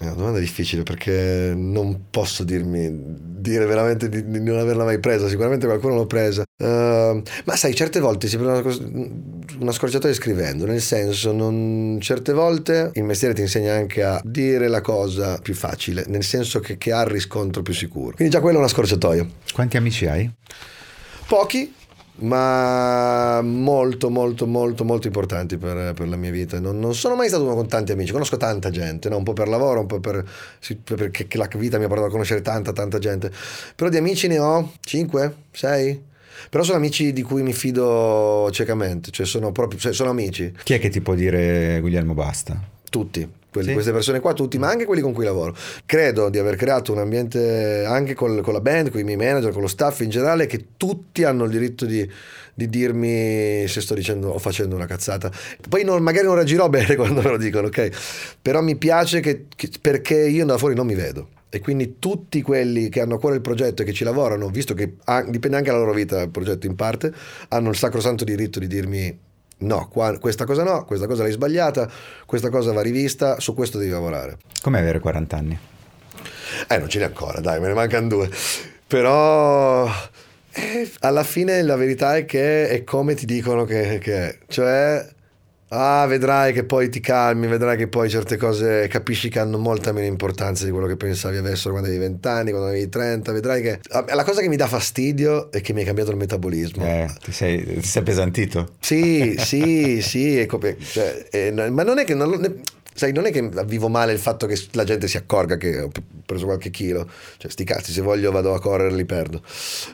È 0.00 0.04
una 0.04 0.14
domanda 0.14 0.38
difficile 0.38 0.82
perché 0.82 1.52
non 1.54 2.06
posso 2.08 2.42
dirmi, 2.42 2.88
dire 2.90 3.66
veramente 3.66 4.08
di, 4.08 4.26
di 4.26 4.40
non 4.40 4.56
averla 4.56 4.84
mai 4.84 4.98
presa, 4.98 5.28
sicuramente 5.28 5.66
qualcuno 5.66 5.96
l'ha 5.96 6.06
presa. 6.06 6.42
Ehm, 6.56 7.22
ma 7.44 7.54
sai, 7.54 7.74
certe 7.74 8.00
volte 8.00 8.26
si 8.26 8.38
prende 8.38 8.66
una, 8.66 9.18
una 9.58 9.72
scorciatoia 9.72 10.14
scrivendo, 10.14 10.64
nel 10.64 10.80
senso, 10.80 11.32
non, 11.32 11.98
certe 12.00 12.32
volte 12.32 12.92
il 12.94 13.04
mestiere 13.04 13.34
ti 13.34 13.42
insegna 13.42 13.74
anche 13.74 14.02
a 14.02 14.22
dire 14.24 14.68
la 14.68 14.80
cosa 14.80 15.36
più 15.36 15.52
facile, 15.52 16.06
nel 16.08 16.24
senso 16.24 16.60
che, 16.60 16.78
che 16.78 16.92
ha 16.92 17.02
il 17.02 17.08
riscontro 17.08 17.60
più 17.60 17.74
sicuro. 17.74 18.16
Quindi 18.16 18.32
già 18.32 18.40
quella 18.40 18.56
è 18.56 18.60
una 18.60 18.70
scorciatoia. 18.70 19.26
Quanti 19.52 19.76
amici 19.76 20.06
hai? 20.06 20.30
Pochi, 21.26 21.74
ma 22.20 23.40
molto, 23.42 24.10
molto, 24.10 24.46
molto, 24.46 24.84
molto 24.84 25.06
importanti 25.06 25.56
per, 25.56 25.92
per 25.94 26.08
la 26.08 26.16
mia 26.16 26.30
vita. 26.30 26.58
Non, 26.60 26.78
non 26.78 26.94
sono 26.94 27.14
mai 27.16 27.28
stato 27.28 27.44
uno 27.44 27.54
con 27.54 27.68
tanti 27.68 27.92
amici, 27.92 28.12
conosco 28.12 28.36
tanta 28.36 28.70
gente, 28.70 29.08
no? 29.08 29.16
un 29.16 29.22
po' 29.24 29.32
per 29.32 29.48
lavoro, 29.48 29.80
un 29.80 29.86
po' 29.86 30.00
per, 30.00 30.24
sì, 30.58 30.76
perché 30.76 31.26
la 31.36 31.48
vita 31.56 31.78
mi 31.78 31.84
ha 31.84 31.88
portato 31.88 32.08
a 32.08 32.12
conoscere 32.12 32.42
tanta, 32.42 32.72
tanta 32.72 32.98
gente. 32.98 33.30
Però 33.74 33.90
di 33.90 33.96
amici 33.96 34.26
ne 34.28 34.38
ho 34.38 34.72
5, 34.80 35.34
6. 35.50 36.02
Però 36.48 36.62
sono 36.62 36.78
amici 36.78 37.12
di 37.12 37.22
cui 37.22 37.42
mi 37.42 37.52
fido 37.52 38.48
ciecamente, 38.50 39.10
cioè 39.10 39.26
sono 39.26 39.52
proprio, 39.52 39.78
cioè 39.78 39.92
sono 39.92 40.08
amici, 40.10 40.52
Chi 40.64 40.72
è 40.72 40.78
che 40.78 40.88
ti 40.88 41.00
può 41.02 41.14
dire 41.14 41.78
Guglielmo 41.80 42.14
basta? 42.14 42.58
tutti. 42.88 43.28
Quelli- 43.50 43.68
Sì. 43.68 43.72
Queste 43.74 43.92
persone 43.92 44.20
qua, 44.20 44.32
tutti, 44.32 44.58
ma 44.58 44.68
anche 44.68 44.84
quelli 44.84 45.00
con 45.02 45.12
cui 45.12 45.24
lavoro. 45.24 45.54
Credo 45.86 46.28
di 46.28 46.38
aver 46.38 46.56
creato 46.56 46.92
un 46.92 46.98
ambiente 46.98 47.84
anche 47.86 48.14
col- 48.14 48.40
con 48.42 48.52
la 48.52 48.60
band, 48.60 48.90
con 48.90 49.00
i 49.00 49.04
miei 49.04 49.16
manager, 49.16 49.52
con 49.52 49.62
lo 49.62 49.68
staff 49.68 50.00
in 50.00 50.10
generale, 50.10 50.46
che 50.46 50.64
tutti 50.76 51.24
hanno 51.24 51.44
il 51.44 51.50
diritto 51.50 51.84
di, 51.86 52.08
di 52.54 52.68
dirmi 52.68 53.66
se 53.68 53.80
sto 53.80 53.94
dicendo 53.94 54.28
o 54.30 54.38
facendo 54.38 54.74
una 54.76 54.86
cazzata. 54.86 55.30
Poi 55.68 55.84
non- 55.84 56.02
magari 56.02 56.26
non 56.26 56.34
reagirò 56.36 56.68
bene 56.70 56.94
quando 56.96 57.22
me 57.22 57.30
lo 57.30 57.36
dicono, 57.36 57.66
ok? 57.68 57.90
Però 58.40 58.60
mi 58.62 58.76
piace 58.76 59.20
che- 59.20 59.46
che- 59.54 59.70
perché 59.80 60.14
io 60.28 60.44
da 60.44 60.58
fuori 60.58 60.74
non 60.74 60.86
mi 60.86 60.94
vedo. 60.94 61.28
E 61.52 61.58
quindi 61.58 61.96
tutti 61.98 62.42
quelli 62.42 62.88
che 62.88 63.00
hanno 63.00 63.16
a 63.16 63.18
cuore 63.18 63.34
il 63.34 63.40
progetto 63.40 63.82
e 63.82 63.84
che 63.84 63.92
ci 63.92 64.04
lavorano, 64.04 64.48
visto 64.50 64.72
che 64.72 64.92
dipende 65.28 65.56
anche 65.56 65.70
dalla 65.70 65.80
loro 65.82 65.92
vita 65.94 66.22
il 66.22 66.28
progetto 66.30 66.66
in 66.66 66.76
parte, 66.76 67.12
hanno 67.48 67.70
il 67.70 67.76
sacrosanto 67.76 68.22
diritto 68.22 68.60
di 68.60 68.68
dirmi 68.68 69.18
no, 69.60 69.88
qua- 69.88 70.18
questa 70.18 70.44
cosa 70.44 70.62
no, 70.62 70.84
questa 70.84 71.06
cosa 71.06 71.22
l'hai 71.22 71.32
sbagliata, 71.32 71.88
questa 72.26 72.50
cosa 72.50 72.72
va 72.72 72.82
rivista, 72.82 73.40
su 73.40 73.54
questo 73.54 73.78
devi 73.78 73.90
lavorare. 73.90 74.36
Come 74.62 74.78
avere 74.78 74.98
40 75.00 75.36
anni? 75.36 75.58
Eh, 76.68 76.78
non 76.78 76.88
ce 76.88 76.98
n'è 76.98 77.04
ancora, 77.04 77.40
dai, 77.40 77.60
me 77.60 77.68
ne 77.68 77.74
mancano 77.74 78.08
due. 78.08 78.28
Però 78.86 79.88
Eh, 80.52 80.90
alla 81.00 81.22
fine 81.22 81.62
la 81.62 81.76
verità 81.76 82.16
è 82.16 82.24
che 82.24 82.68
è 82.68 82.82
come 82.82 83.14
ti 83.14 83.24
dicono 83.24 83.64
che, 83.64 83.98
che 84.02 84.14
è. 84.28 84.38
Cioè, 84.48 85.08
ah, 85.70 86.06
vedrai 86.06 86.52
che 86.52 86.64
poi 86.64 86.88
ti 86.88 87.00
calmi, 87.00 87.46
vedrai 87.46 87.76
che 87.76 87.88
poi 87.88 88.08
certe 88.08 88.36
cose 88.36 88.86
capisci 88.88 89.28
che 89.28 89.38
hanno 89.38 89.58
molta 89.58 89.92
meno 89.92 90.06
importanza 90.06 90.64
di 90.64 90.70
quello 90.70 90.86
che 90.86 90.96
pensavi 90.96 91.36
avessero 91.36 91.70
quando 91.70 91.88
avevi 91.88 92.04
20 92.04 92.28
anni, 92.28 92.50
quando 92.50 92.68
avevi 92.68 92.88
30. 92.88 93.32
Vedrai 93.32 93.62
che. 93.62 93.80
La 94.14 94.24
cosa 94.24 94.40
che 94.40 94.48
mi 94.48 94.56
dà 94.56 94.66
fastidio 94.66 95.50
è 95.50 95.60
che 95.60 95.72
mi 95.72 95.80
hai 95.80 95.86
cambiato 95.86 96.10
il 96.10 96.16
metabolismo. 96.16 96.84
Eh, 96.84 97.08
ti 97.22 97.32
sei, 97.32 97.64
ti 97.64 97.86
sei 97.86 98.02
pesantito? 98.02 98.74
Sì, 98.80 99.34
sì, 99.38 100.00
sì, 100.02 100.44
come- 100.46 100.76
cioè, 100.78 101.26
eh, 101.30 101.50
ma 101.52 101.82
non 101.82 101.98
è 101.98 102.04
che 102.04 102.14
non, 102.14 102.30
ne- 102.30 102.60
sai, 102.92 103.12
non 103.12 103.26
è 103.26 103.30
che 103.30 103.48
vivo 103.66 103.88
male 103.88 104.12
il 104.12 104.18
fatto 104.18 104.46
che 104.46 104.60
la 104.72 104.84
gente 104.84 105.08
si 105.08 105.16
accorga 105.16 105.56
che 105.56 105.80
ho 105.80 105.90
preso 106.26 106.44
qualche 106.44 106.70
chilo, 106.70 107.08
cioè 107.38 107.50
sti 107.50 107.64
cazzi, 107.64 107.92
se 107.92 108.02
voglio 108.02 108.30
vado 108.30 108.54
a 108.54 108.60
correre 108.60 108.94
li 108.94 109.04
perdo, 109.04 109.42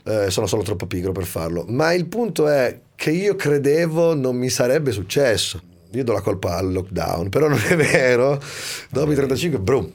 Eh, 0.05 0.31
sono 0.31 0.47
solo 0.47 0.63
troppo 0.63 0.87
pigro 0.87 1.13
per 1.13 1.25
farlo, 1.25 1.65
ma 1.69 1.93
il 1.93 2.07
punto 2.07 2.49
è 2.49 2.79
che 2.97 3.11
io 3.11 3.37
credevo 3.37 4.15
non 4.15 4.37
mi 4.37 4.49
sarebbe 4.49 4.91
successo. 4.91 5.63
Io 5.93 6.03
do 6.03 6.13
la 6.13 6.21
colpa 6.21 6.57
al 6.57 6.73
lockdown, 6.73 7.29
però 7.29 7.49
non 7.49 7.63
è 7.65 7.77
vero. 7.77 8.43
Dopo 8.91 9.13
i 9.13 9.15
35, 9.15 9.59
brum. 9.61 9.91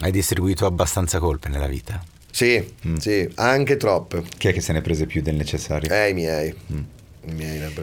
Hai 0.00 0.10
distribuito 0.10 0.66
abbastanza 0.66 1.20
colpe 1.20 1.48
nella 1.48 1.68
vita. 1.68 2.02
Sì, 2.30 2.74
sì, 2.98 3.30
anche 3.36 3.76
troppe. 3.76 4.22
Chi 4.38 4.48
è 4.48 4.52
che 4.52 4.60
se 4.60 4.72
ne 4.72 4.78
è 4.78 4.82
prese 4.82 5.06
più 5.06 5.22
del 5.22 5.36
necessario? 5.36 5.90
Eh, 5.90 6.08
i 6.08 6.14
miei. 6.14 6.48
I 6.48 6.84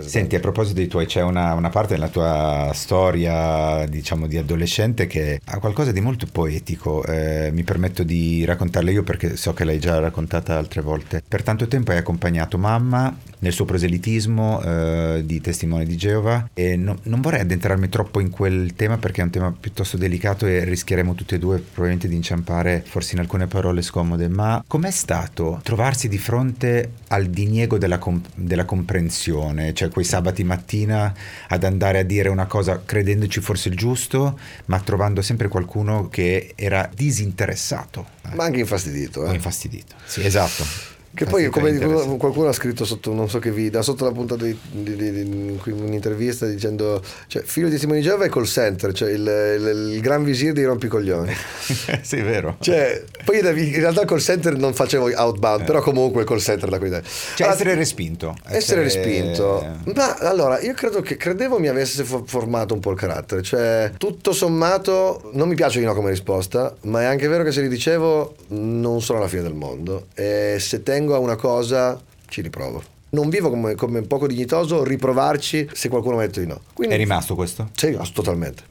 Senti, 0.09 0.35
a 0.35 0.39
proposito 0.39 0.75
dei 0.75 0.87
tuoi, 0.87 1.05
c'è 1.05 1.21
una, 1.21 1.53
una 1.53 1.69
parte 1.69 1.93
nella 1.93 2.09
tua 2.09 2.71
storia, 2.73 3.85
diciamo, 3.87 4.27
di 4.27 4.37
adolescente 4.37 5.07
che 5.07 5.39
ha 5.43 5.59
qualcosa 5.59 5.91
di 5.91 6.01
molto 6.01 6.27
poetico. 6.31 7.03
Eh, 7.05 7.49
mi 7.51 7.63
permetto 7.63 8.03
di 8.03 8.43
raccontarla 8.45 8.91
io 8.91 9.03
perché 9.03 9.35
so 9.37 9.53
che 9.53 9.63
l'hai 9.63 9.79
già 9.79 9.99
raccontata 9.99 10.57
altre 10.57 10.81
volte. 10.81 11.23
Per 11.25 11.43
tanto 11.43 11.67
tempo 11.67 11.91
hai 11.91 11.97
accompagnato 11.97 12.57
mamma 12.57 13.15
nel 13.39 13.53
suo 13.53 13.65
proselitismo 13.65 14.61
eh, 14.61 15.23
di 15.25 15.39
testimone 15.41 15.85
di 15.85 15.95
Geova 15.95 16.49
e 16.53 16.75
no- 16.75 16.97
non 17.03 17.21
vorrei 17.21 17.41
addentrarmi 17.41 17.87
troppo 17.89 18.19
in 18.19 18.29
quel 18.29 18.73
tema 18.75 18.97
perché 18.97 19.21
è 19.21 19.23
un 19.23 19.29
tema 19.29 19.55
piuttosto 19.57 19.97
delicato 19.97 20.45
e 20.45 20.63
rischieremo 20.63 21.15
tutti 21.15 21.35
e 21.35 21.39
due 21.39 21.59
probabilmente 21.59 22.07
di 22.07 22.15
inciampare 22.15 22.83
forse 22.85 23.13
in 23.13 23.21
alcune 23.21 23.47
parole 23.47 23.81
scomode, 23.81 24.27
ma 24.27 24.63
com'è 24.67 24.91
stato 24.91 25.59
trovarsi 25.63 26.07
di 26.07 26.17
fronte 26.17 26.91
al 27.07 27.27
diniego 27.27 27.77
della, 27.77 27.97
com- 27.97 28.21
della 28.35 28.65
comprensione, 28.65 29.27
cioè 29.73 29.89
quei 29.89 30.05
sabati 30.05 30.43
mattina 30.43 31.13
ad 31.47 31.63
andare 31.63 31.99
a 31.99 32.03
dire 32.03 32.29
una 32.29 32.45
cosa 32.45 32.81
credendoci 32.83 33.39
forse 33.41 33.69
il 33.69 33.75
giusto, 33.75 34.39
ma 34.65 34.79
trovando 34.79 35.21
sempre 35.21 35.47
qualcuno 35.47 36.09
che 36.09 36.53
era 36.55 36.89
disinteressato. 36.93 38.05
Ma 38.35 38.43
anche 38.45 38.59
infastidito. 38.59 39.21
o 39.21 39.31
Eh. 39.31 39.35
infastidito. 39.35 39.95
Sì, 40.05 40.25
esatto. 40.25 40.97
Che 41.11 41.25
poi, 41.25 41.47
come 41.47 41.77
qualcuno 42.17 42.47
ha 42.49 42.53
scritto 42.53 42.85
sotto, 42.85 43.11
non 43.13 43.27
so 43.29 43.39
che 43.39 43.51
video, 43.51 43.81
sotto 43.81 44.05
la 44.05 44.11
puntata 44.11 44.43
di, 44.45 44.57
di- 44.71 44.95
di- 44.95 45.11
di- 45.11 45.57
un'intervista 45.71 46.45
dicendo, 46.45 47.01
cioè, 47.27 47.41
figlio 47.41 47.67
di 47.67 47.77
Simone 47.79 47.99
Giova 48.01 48.25
è 48.25 48.29
call 48.29 48.43
center, 48.45 48.93
cioè 48.93 49.09
il, 49.11 49.21
il- 49.21 49.93
il 49.95 50.01
gran 50.01 50.23
visir 50.23 50.53
dei 50.53 50.63
rompicoglioni. 50.65 51.33
sì, 52.03 52.17
è 52.17 52.23
vero. 52.23 52.57
Cioè, 52.59 53.03
poi 53.25 53.39
in 53.39 53.79
realtà 53.79 54.05
call 54.05 54.19
center 54.19 54.55
non 54.55 54.73
facevo 54.73 55.09
outbound, 55.13 55.65
però 55.65 55.81
comunque 55.81 56.23
call 56.25 56.37
center 56.37 56.69
da 56.69 56.77
idea. 56.77 57.01
Cioè 57.01 57.47
Allora, 57.47 57.53
essere 57.53 57.75
respinto. 57.75 58.35
essere 58.47 58.83
respinto. 58.83 59.65
Ma 59.95 60.15
allora, 60.19 60.61
io 60.61 60.73
credo 60.73 61.01
che 61.01 61.17
credevo 61.17 61.57
mi 61.59 61.67
avesse 61.67 62.03
fo- 62.03 62.23
formato 62.25 62.75
un 62.75 62.79
po' 62.79 62.91
il 62.91 62.97
carattere. 62.97 63.41
Cioè, 63.41 63.91
tutto 63.97 64.31
sommato, 64.31 65.31
non 65.33 65.47
mi 65.49 65.55
piace 65.55 65.79
di 65.79 65.85
no 65.85 65.93
come 65.95 66.11
risposta, 66.11 66.75
ma 66.81 67.01
è 67.01 67.05
anche 67.05 67.27
vero 67.27 67.43
che 67.43 67.51
se 67.51 67.61
li 67.61 67.67
dicevo 67.67 68.35
non 68.49 69.01
sono 69.01 69.19
la 69.19 69.27
fine 69.27 69.41
del 69.41 69.55
mondo. 69.55 70.05
E 70.13 70.57
se 70.59 70.83
tengo 70.83 70.97
a 71.07 71.19
una 71.19 71.35
cosa, 71.35 71.99
ci 72.27 72.41
riprovo. 72.41 72.81
Non 73.11 73.29
vivo 73.29 73.49
come, 73.49 73.75
come 73.75 74.01
poco 74.03 74.27
dignitoso 74.27 74.83
riprovarci 74.83 75.69
se 75.73 75.89
qualcuno 75.89 76.17
mi 76.17 76.23
ha 76.23 76.25
detto 76.27 76.39
di 76.41 76.47
no. 76.47 76.61
Quindi, 76.73 76.95
È 76.95 76.97
rimasto 76.97 77.35
questo? 77.35 77.69
Sì, 77.73 77.97
totalmente. 78.13 78.63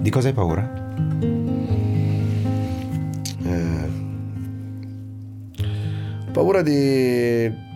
Di 0.00 0.10
cosa 0.10 0.28
hai 0.28 0.34
paura? 0.34 0.94
Eh, 3.44 3.90
paura 6.32 6.62
di 6.62 7.70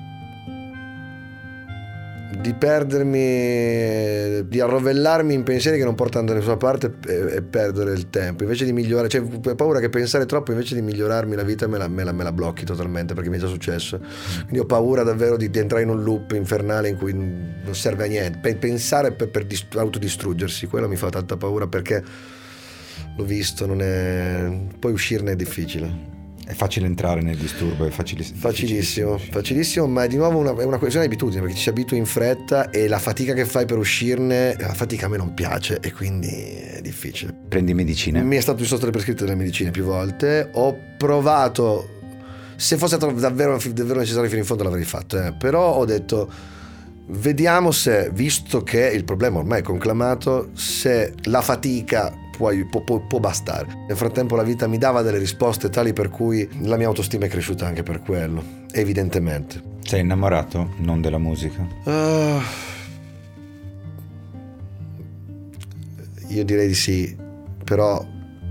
di 2.46 2.54
perdermi 2.54 4.46
di 4.46 4.60
arrovellarmi 4.60 5.34
in 5.34 5.42
pensieri 5.42 5.78
che 5.78 5.84
non 5.84 5.96
portano 5.96 6.26
da 6.26 6.34
nessuna 6.34 6.56
parte 6.56 6.94
e, 7.06 7.36
e 7.36 7.42
perdere 7.42 7.92
il 7.92 8.08
tempo 8.08 8.44
invece 8.44 8.64
di 8.64 8.72
migliorare 8.72 9.08
cioè 9.08 9.20
ho 9.20 9.54
paura 9.56 9.80
che 9.80 9.88
pensare 9.88 10.26
troppo 10.26 10.52
invece 10.52 10.76
di 10.76 10.82
migliorarmi 10.82 11.34
la 11.34 11.42
vita 11.42 11.66
me 11.66 11.76
la, 11.76 11.88
me 11.88 12.04
la- 12.04 12.12
me 12.12 12.22
la 12.22 12.30
blocchi 12.32 12.64
totalmente 12.64 13.14
perché 13.14 13.30
mi 13.30 13.36
è 13.36 13.40
già 13.40 13.46
successo. 13.48 13.98
Quindi 14.42 14.60
ho 14.60 14.64
paura 14.64 15.02
davvero 15.02 15.36
di, 15.36 15.50
di 15.50 15.58
entrare 15.58 15.82
in 15.82 15.90
un 15.90 16.02
loop 16.02 16.32
infernale 16.32 16.88
in 16.88 16.96
cui 16.96 17.12
non 17.12 17.74
serve 17.74 18.04
a 18.04 18.06
niente. 18.06 18.38
Pe- 18.40 18.56
pensare 18.56 19.12
per, 19.12 19.28
per 19.28 19.44
dist- 19.44 19.74
autodistruggersi 19.76 20.66
quello 20.66 20.88
mi 20.88 20.96
fa 20.96 21.10
tanta 21.10 21.36
paura 21.36 21.66
perché 21.66 22.02
l'ho 23.16 23.24
visto 23.24 23.66
è 23.76 24.58
poi 24.78 24.92
uscirne 24.92 25.32
è 25.32 25.36
difficile 25.36 26.15
È 26.48 26.52
facile 26.52 26.86
entrare 26.86 27.22
nel 27.22 27.36
disturbo, 27.36 27.86
è 27.86 27.90
facilis- 27.90 28.32
Facilissimo, 28.32 29.14
difficilissimo. 29.16 29.18
facilissimo, 29.32 29.86
ma 29.88 30.04
è 30.04 30.06
di 30.06 30.14
nuovo 30.14 30.38
una, 30.38 30.54
è 30.54 30.62
una 30.62 30.78
questione 30.78 31.08
di 31.08 31.12
abitudine 31.12 31.40
perché 31.40 31.56
ci 31.56 31.62
si 31.62 31.68
abitua 31.70 31.96
in 31.96 32.06
fretta 32.06 32.70
e 32.70 32.86
la 32.86 33.00
fatica 33.00 33.34
che 33.34 33.44
fai 33.44 33.66
per 33.66 33.78
uscirne, 33.78 34.54
la 34.56 34.72
fatica 34.72 35.06
a 35.06 35.08
me 35.08 35.16
non 35.16 35.34
piace 35.34 35.78
e 35.80 35.92
quindi 35.92 36.28
è 36.28 36.78
difficile. 36.82 37.34
Prendi 37.48 37.74
medicine? 37.74 38.22
Mi 38.22 38.36
è 38.36 38.40
stato 38.40 38.64
sotto 38.64 38.84
le 38.84 38.92
prescritte 38.92 39.24
delle 39.24 39.34
medicine 39.34 39.72
più 39.72 39.82
volte, 39.82 40.48
ho 40.52 40.78
provato, 40.96 41.88
se 42.54 42.76
fosse 42.76 42.94
stato 42.94 43.12
davvero, 43.14 43.58
davvero 43.72 43.98
necessario 43.98 44.28
fino 44.28 44.40
in 44.40 44.46
fondo 44.46 44.62
l'avrei 44.62 44.84
fatto, 44.84 45.20
eh, 45.20 45.32
però 45.32 45.74
ho 45.74 45.84
detto 45.84 46.30
vediamo 47.08 47.72
se, 47.72 48.08
visto 48.12 48.62
che 48.62 48.86
il 48.86 49.02
problema 49.02 49.38
ormai 49.38 49.60
è 49.60 49.62
conclamato, 49.62 50.50
se 50.54 51.12
la 51.24 51.40
fatica 51.40 52.12
può, 52.36 52.50
può- 52.70 52.82
può- 52.82 53.00
può 53.00 53.18
bastare. 53.18 53.84
Nel 53.88 53.96
frattempo 53.96 54.36
la 54.36 54.42
vita 54.42 54.66
mi 54.66 54.78
dava 54.78 55.02
delle 55.02 55.18
risposte 55.18 55.70
tali 55.70 55.92
per 55.92 56.10
cui 56.10 56.48
la 56.62 56.76
mia 56.76 56.86
autostima 56.86 57.24
è 57.24 57.28
cresciuta 57.28 57.66
anche 57.66 57.82
per 57.82 58.00
quello, 58.00 58.42
evidentemente. 58.72 59.74
Sei 59.82 60.00
innamorato? 60.00 60.70
Non 60.78 61.00
della 61.00 61.18
musica? 61.18 61.66
Ah, 61.84 62.40
io 66.28 66.44
direi 66.44 66.66
di 66.66 66.74
sì, 66.74 67.16
però, 67.64 68.04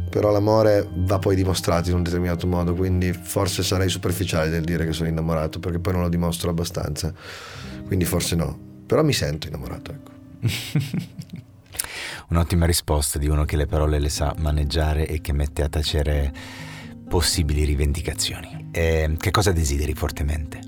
però 0.10 0.32
l'amore 0.32 0.88
va 1.06 1.20
poi 1.20 1.36
dimostrato 1.36 1.90
in 1.90 1.96
un 1.96 2.04
determinato 2.04 2.48
modo, 2.48 2.74
quindi 2.74 3.12
forse 3.14 3.64
sarei 3.64 3.90
superficiale 3.90 4.50
nel 4.50 4.64
dire 4.64 4.86
che 4.86 4.94
sono 4.94 5.10
innamorato, 5.10 5.60
perché 5.60 5.80
poi 5.80 5.94
non 5.94 6.02
lo 6.04 6.10
dimostro 6.10 6.50
abbastanza, 6.50 7.14
quindi 7.86 8.06
forse 8.06 8.36
no, 8.36 8.58
però 8.86 9.04
mi 9.04 9.14
sento 9.14 9.48
innamorato, 9.48 9.92
ecco. 9.92 10.12
Un'ottima 12.30 12.66
risposta 12.66 13.20
di 13.20 13.28
uno 13.28 13.46
che 13.46 13.56
le 13.56 13.66
parole 13.68 14.00
le 14.00 14.10
sa 14.10 14.34
maneggiare 14.38 15.08
e 15.08 15.22
che 15.22 15.32
mette 15.34 15.62
a 15.62 15.70
tacere 15.70 16.34
possibili 17.08 17.64
rivendicazioni. 17.66 18.70
E 18.72 19.16
che 19.18 19.32
cosa 19.32 19.52
desideri 19.52 19.94
fortemente? 19.94 20.60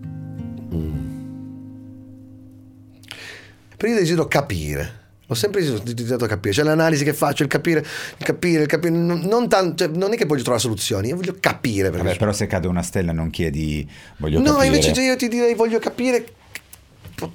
Però 3.76 3.92
io 3.92 3.98
desidero 4.00 4.28
capire. 4.28 5.06
Ho 5.30 5.34
sempre 5.34 5.62
desiderato 5.62 6.26
capire, 6.26 6.54
cioè 6.54 6.64
l'analisi 6.64 7.04
che 7.04 7.14
faccio, 7.14 7.44
il 7.44 7.50
capire, 7.50 7.82
il 7.82 8.26
capire, 8.26 8.62
il 8.62 8.68
capire, 8.68 8.94
non, 8.96 9.50
tanto, 9.50 9.84
cioè, 9.84 9.94
non 9.94 10.14
è 10.14 10.16
che 10.16 10.24
voglio 10.24 10.42
trovare 10.42 10.62
soluzioni, 10.64 11.10
io 11.10 11.18
voglio 11.18 11.36
capire. 11.38 11.90
Vabbè, 11.90 12.16
però 12.16 12.32
se 12.32 12.48
cade 12.48 12.68
una 12.68 12.82
stella 12.82 13.12
non 13.12 13.30
chiedi 13.30 13.86
voglio 14.18 14.40
No, 14.40 14.54
capire. 14.54 14.66
invece 14.68 15.02
io 15.02 15.18
ti 15.18 15.28
direi 15.28 15.54
voglio 15.54 15.80
capire 15.80 16.26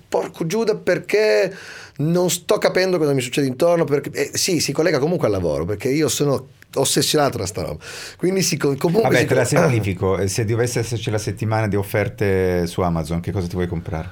porco 0.09 0.47
Giuda 0.47 0.77
perché 0.77 1.55
non 1.99 2.31
sto 2.31 2.59
capendo 2.59 2.99
cosa 2.99 3.13
mi 3.13 3.21
succede 3.21 3.47
intorno 3.47 3.85
perché 3.85 4.11
eh, 4.11 4.31
sì, 4.37 4.61
si 4.61 4.73
collega 4.73 4.99
comunque 4.99 5.27
al 5.27 5.33
lavoro 5.33 5.65
perché 5.65 5.89
io 5.89 6.09
sono 6.09 6.49
ossessionato 6.75 7.37
da 7.39 7.47
sta 7.47 7.63
roba. 7.63 7.85
Quindi 8.17 8.43
si, 8.43 8.57
co- 8.57 8.75
comunque 8.77 9.11
Vabbè, 9.11 9.19
si 9.23 9.27
te 9.27 9.35
la 9.35 9.43
co- 9.43 9.49
semplifico. 9.49 10.19
Eh, 10.19 10.29
Se 10.29 10.45
dovesse 10.45 10.79
esserci 10.81 11.11
la 11.11 11.19
settimana 11.19 11.69
di 11.69 11.77
offerte 11.77 12.67
su 12.67 12.81
Amazon, 12.81 13.21
che 13.21 13.31
cosa 13.33 13.47
ti 13.47 13.55
vuoi 13.55 13.67
comprare? 13.67 14.11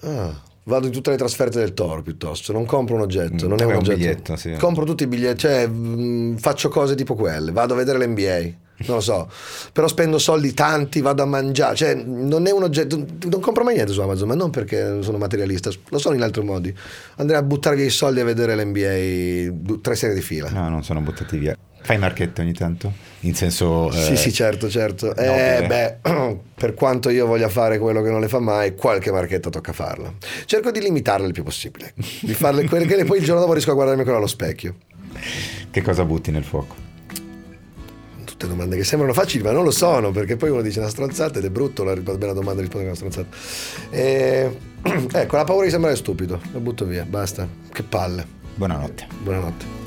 Ah, 0.00 0.32
vado 0.64 0.86
in 0.86 0.92
tutte 0.92 1.10
le 1.10 1.16
trasferte 1.16 1.58
del 1.58 1.74
Toro 1.74 2.02
piuttosto, 2.02 2.52
non 2.52 2.64
compro 2.66 2.94
un 2.96 3.02
oggetto, 3.02 3.46
Mm, 3.46 3.48
non 3.48 3.60
è 3.60 3.64
un 3.64 3.70
un 3.72 3.76
oggetto. 3.76 3.96
biglietto, 3.98 4.36
sì. 4.36 4.52
Compro 4.58 4.84
tutti 4.84 5.04
i 5.04 5.06
biglietti, 5.06 5.38
cioè 5.40 5.66
mh, 5.66 6.38
faccio 6.38 6.68
cose 6.68 6.94
tipo 6.96 7.14
quelle, 7.14 7.52
vado 7.52 7.74
a 7.74 7.76
vedere 7.76 7.98
l'NBA. 8.04 8.64
Non 8.78 8.96
lo 8.96 9.00
so, 9.00 9.30
però 9.72 9.88
spendo 9.88 10.18
soldi 10.18 10.52
tanti, 10.52 11.00
vado 11.00 11.22
a 11.22 11.26
mangiare, 11.26 11.74
cioè 11.76 11.94
non 11.94 12.46
è 12.46 12.50
un 12.50 12.62
oggetto, 12.62 13.02
non 13.28 13.40
compro 13.40 13.64
mai 13.64 13.74
niente 13.74 13.92
su 13.92 14.00
Amazon, 14.02 14.28
ma 14.28 14.34
non 14.34 14.50
perché 14.50 15.02
sono 15.02 15.16
materialista, 15.16 15.70
lo 15.88 15.98
sono 15.98 16.14
in 16.14 16.22
altri 16.22 16.42
modi. 16.42 16.74
Andrei 17.16 17.38
a 17.38 17.42
buttare 17.42 17.76
via 17.76 17.86
i 17.86 17.90
soldi 17.90 18.20
a 18.20 18.24
vedere 18.24 18.54
l'NBA 18.54 19.78
tre 19.80 19.94
serie 19.94 20.14
di 20.14 20.20
fila. 20.20 20.50
No, 20.50 20.68
non 20.68 20.84
sono 20.84 21.00
buttati 21.00 21.38
via. 21.38 21.56
Fai 21.80 21.98
marchette 21.98 22.40
ogni 22.42 22.52
tanto? 22.52 22.92
In 23.20 23.34
senso... 23.34 23.90
eh, 23.92 24.02
Sì, 24.02 24.16
sì, 24.16 24.32
certo, 24.32 24.68
certo. 24.68 25.14
Eh, 25.14 25.64
beh, 25.66 25.98
per 26.54 26.74
quanto 26.74 27.10
io 27.10 27.26
voglia 27.26 27.48
fare 27.48 27.78
quello 27.78 28.02
che 28.02 28.10
non 28.10 28.20
le 28.20 28.28
fa 28.28 28.40
mai, 28.40 28.74
qualche 28.74 29.10
marchetta 29.12 29.50
tocca 29.50 29.72
farla. 29.72 30.12
Cerco 30.46 30.70
di 30.70 30.80
limitarle 30.80 31.26
il 31.28 31.32
più 31.32 31.44
possibile, 31.44 31.94
di 31.94 32.34
farle 32.34 32.66
quelle 32.68 32.86
che 32.86 33.04
poi 33.04 33.18
il 33.18 33.24
giorno 33.24 33.40
dopo 33.40 33.52
riesco 33.52 33.70
a 33.70 33.74
guardarmi 33.74 34.00
ancora 34.00 34.18
allo 34.18 34.26
specchio. 34.26 34.74
Che 35.70 35.80
cosa 35.82 36.04
butti 36.04 36.30
nel 36.30 36.44
fuoco? 36.44 36.74
Tutte 38.36 38.46
domande 38.46 38.76
che 38.76 38.84
sembrano 38.84 39.14
facili, 39.14 39.42
ma 39.42 39.50
non 39.50 39.64
lo 39.64 39.70
sono, 39.70 40.10
perché 40.10 40.36
poi 40.36 40.50
uno 40.50 40.60
dice 40.60 40.78
una 40.78 40.88
stronzata 40.88 41.38
ed 41.38 41.46
è 41.46 41.50
brutto 41.50 41.82
la 41.82 41.94
bella 41.94 42.34
domanda 42.34 42.60
rispondere 42.60 42.92
a 42.92 42.96
una 42.98 43.10
stronzata. 43.10 43.34
E, 43.90 44.58
ecco, 45.12 45.36
la 45.36 45.44
paura 45.44 45.64
di 45.64 45.70
sembrare 45.70 45.96
stupido, 45.96 46.38
la 46.52 46.60
butto 46.60 46.84
via, 46.84 47.04
basta. 47.04 47.48
Che 47.72 47.82
palle. 47.82 48.26
Buonanotte. 48.54 49.06
Buonanotte. 49.22 49.84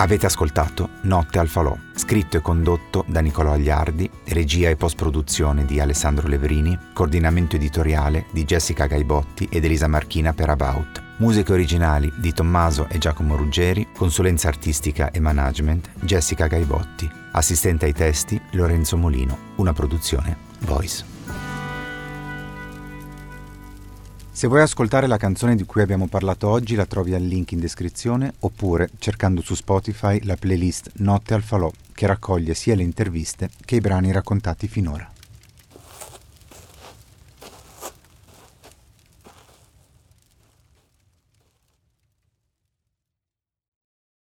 Avete 0.00 0.26
ascoltato 0.26 0.90
Notte 1.02 1.40
al 1.40 1.48
Falò, 1.48 1.76
scritto 1.96 2.36
e 2.36 2.40
condotto 2.40 3.04
da 3.08 3.18
Nicolò 3.18 3.52
Agliardi, 3.52 4.08
regia 4.26 4.68
e 4.68 4.76
post-produzione 4.76 5.64
di 5.64 5.80
Alessandro 5.80 6.28
Levrini, 6.28 6.78
coordinamento 6.92 7.56
editoriale 7.56 8.26
di 8.30 8.44
Jessica 8.44 8.86
Gaibotti 8.86 9.48
ed 9.50 9.64
Elisa 9.64 9.88
Marchina 9.88 10.32
per 10.32 10.50
About. 10.50 11.07
Musiche 11.18 11.52
originali 11.52 12.12
di 12.16 12.32
Tommaso 12.32 12.86
e 12.88 12.98
Giacomo 12.98 13.34
Ruggeri, 13.34 13.88
consulenza 13.92 14.46
artistica 14.46 15.10
e 15.10 15.18
management 15.18 15.90
Jessica 15.94 16.46
Gaibotti, 16.46 17.10
assistente 17.32 17.86
ai 17.86 17.92
testi 17.92 18.40
Lorenzo 18.52 18.96
Molino, 18.96 19.36
una 19.56 19.72
produzione 19.72 20.36
Voice. 20.60 21.04
Se 24.30 24.46
vuoi 24.46 24.60
ascoltare 24.60 25.08
la 25.08 25.16
canzone 25.16 25.56
di 25.56 25.64
cui 25.64 25.82
abbiamo 25.82 26.06
parlato 26.06 26.46
oggi 26.46 26.76
la 26.76 26.86
trovi 26.86 27.14
al 27.14 27.22
link 27.22 27.50
in 27.50 27.58
descrizione 27.58 28.34
oppure 28.38 28.88
cercando 29.00 29.42
su 29.42 29.56
Spotify 29.56 30.22
la 30.22 30.36
playlist 30.36 30.92
Notte 30.98 31.34
al 31.34 31.42
Falò 31.42 31.68
che 31.94 32.06
raccoglie 32.06 32.54
sia 32.54 32.76
le 32.76 32.84
interviste 32.84 33.50
che 33.64 33.74
i 33.74 33.80
brani 33.80 34.12
raccontati 34.12 34.68
finora. 34.68 35.17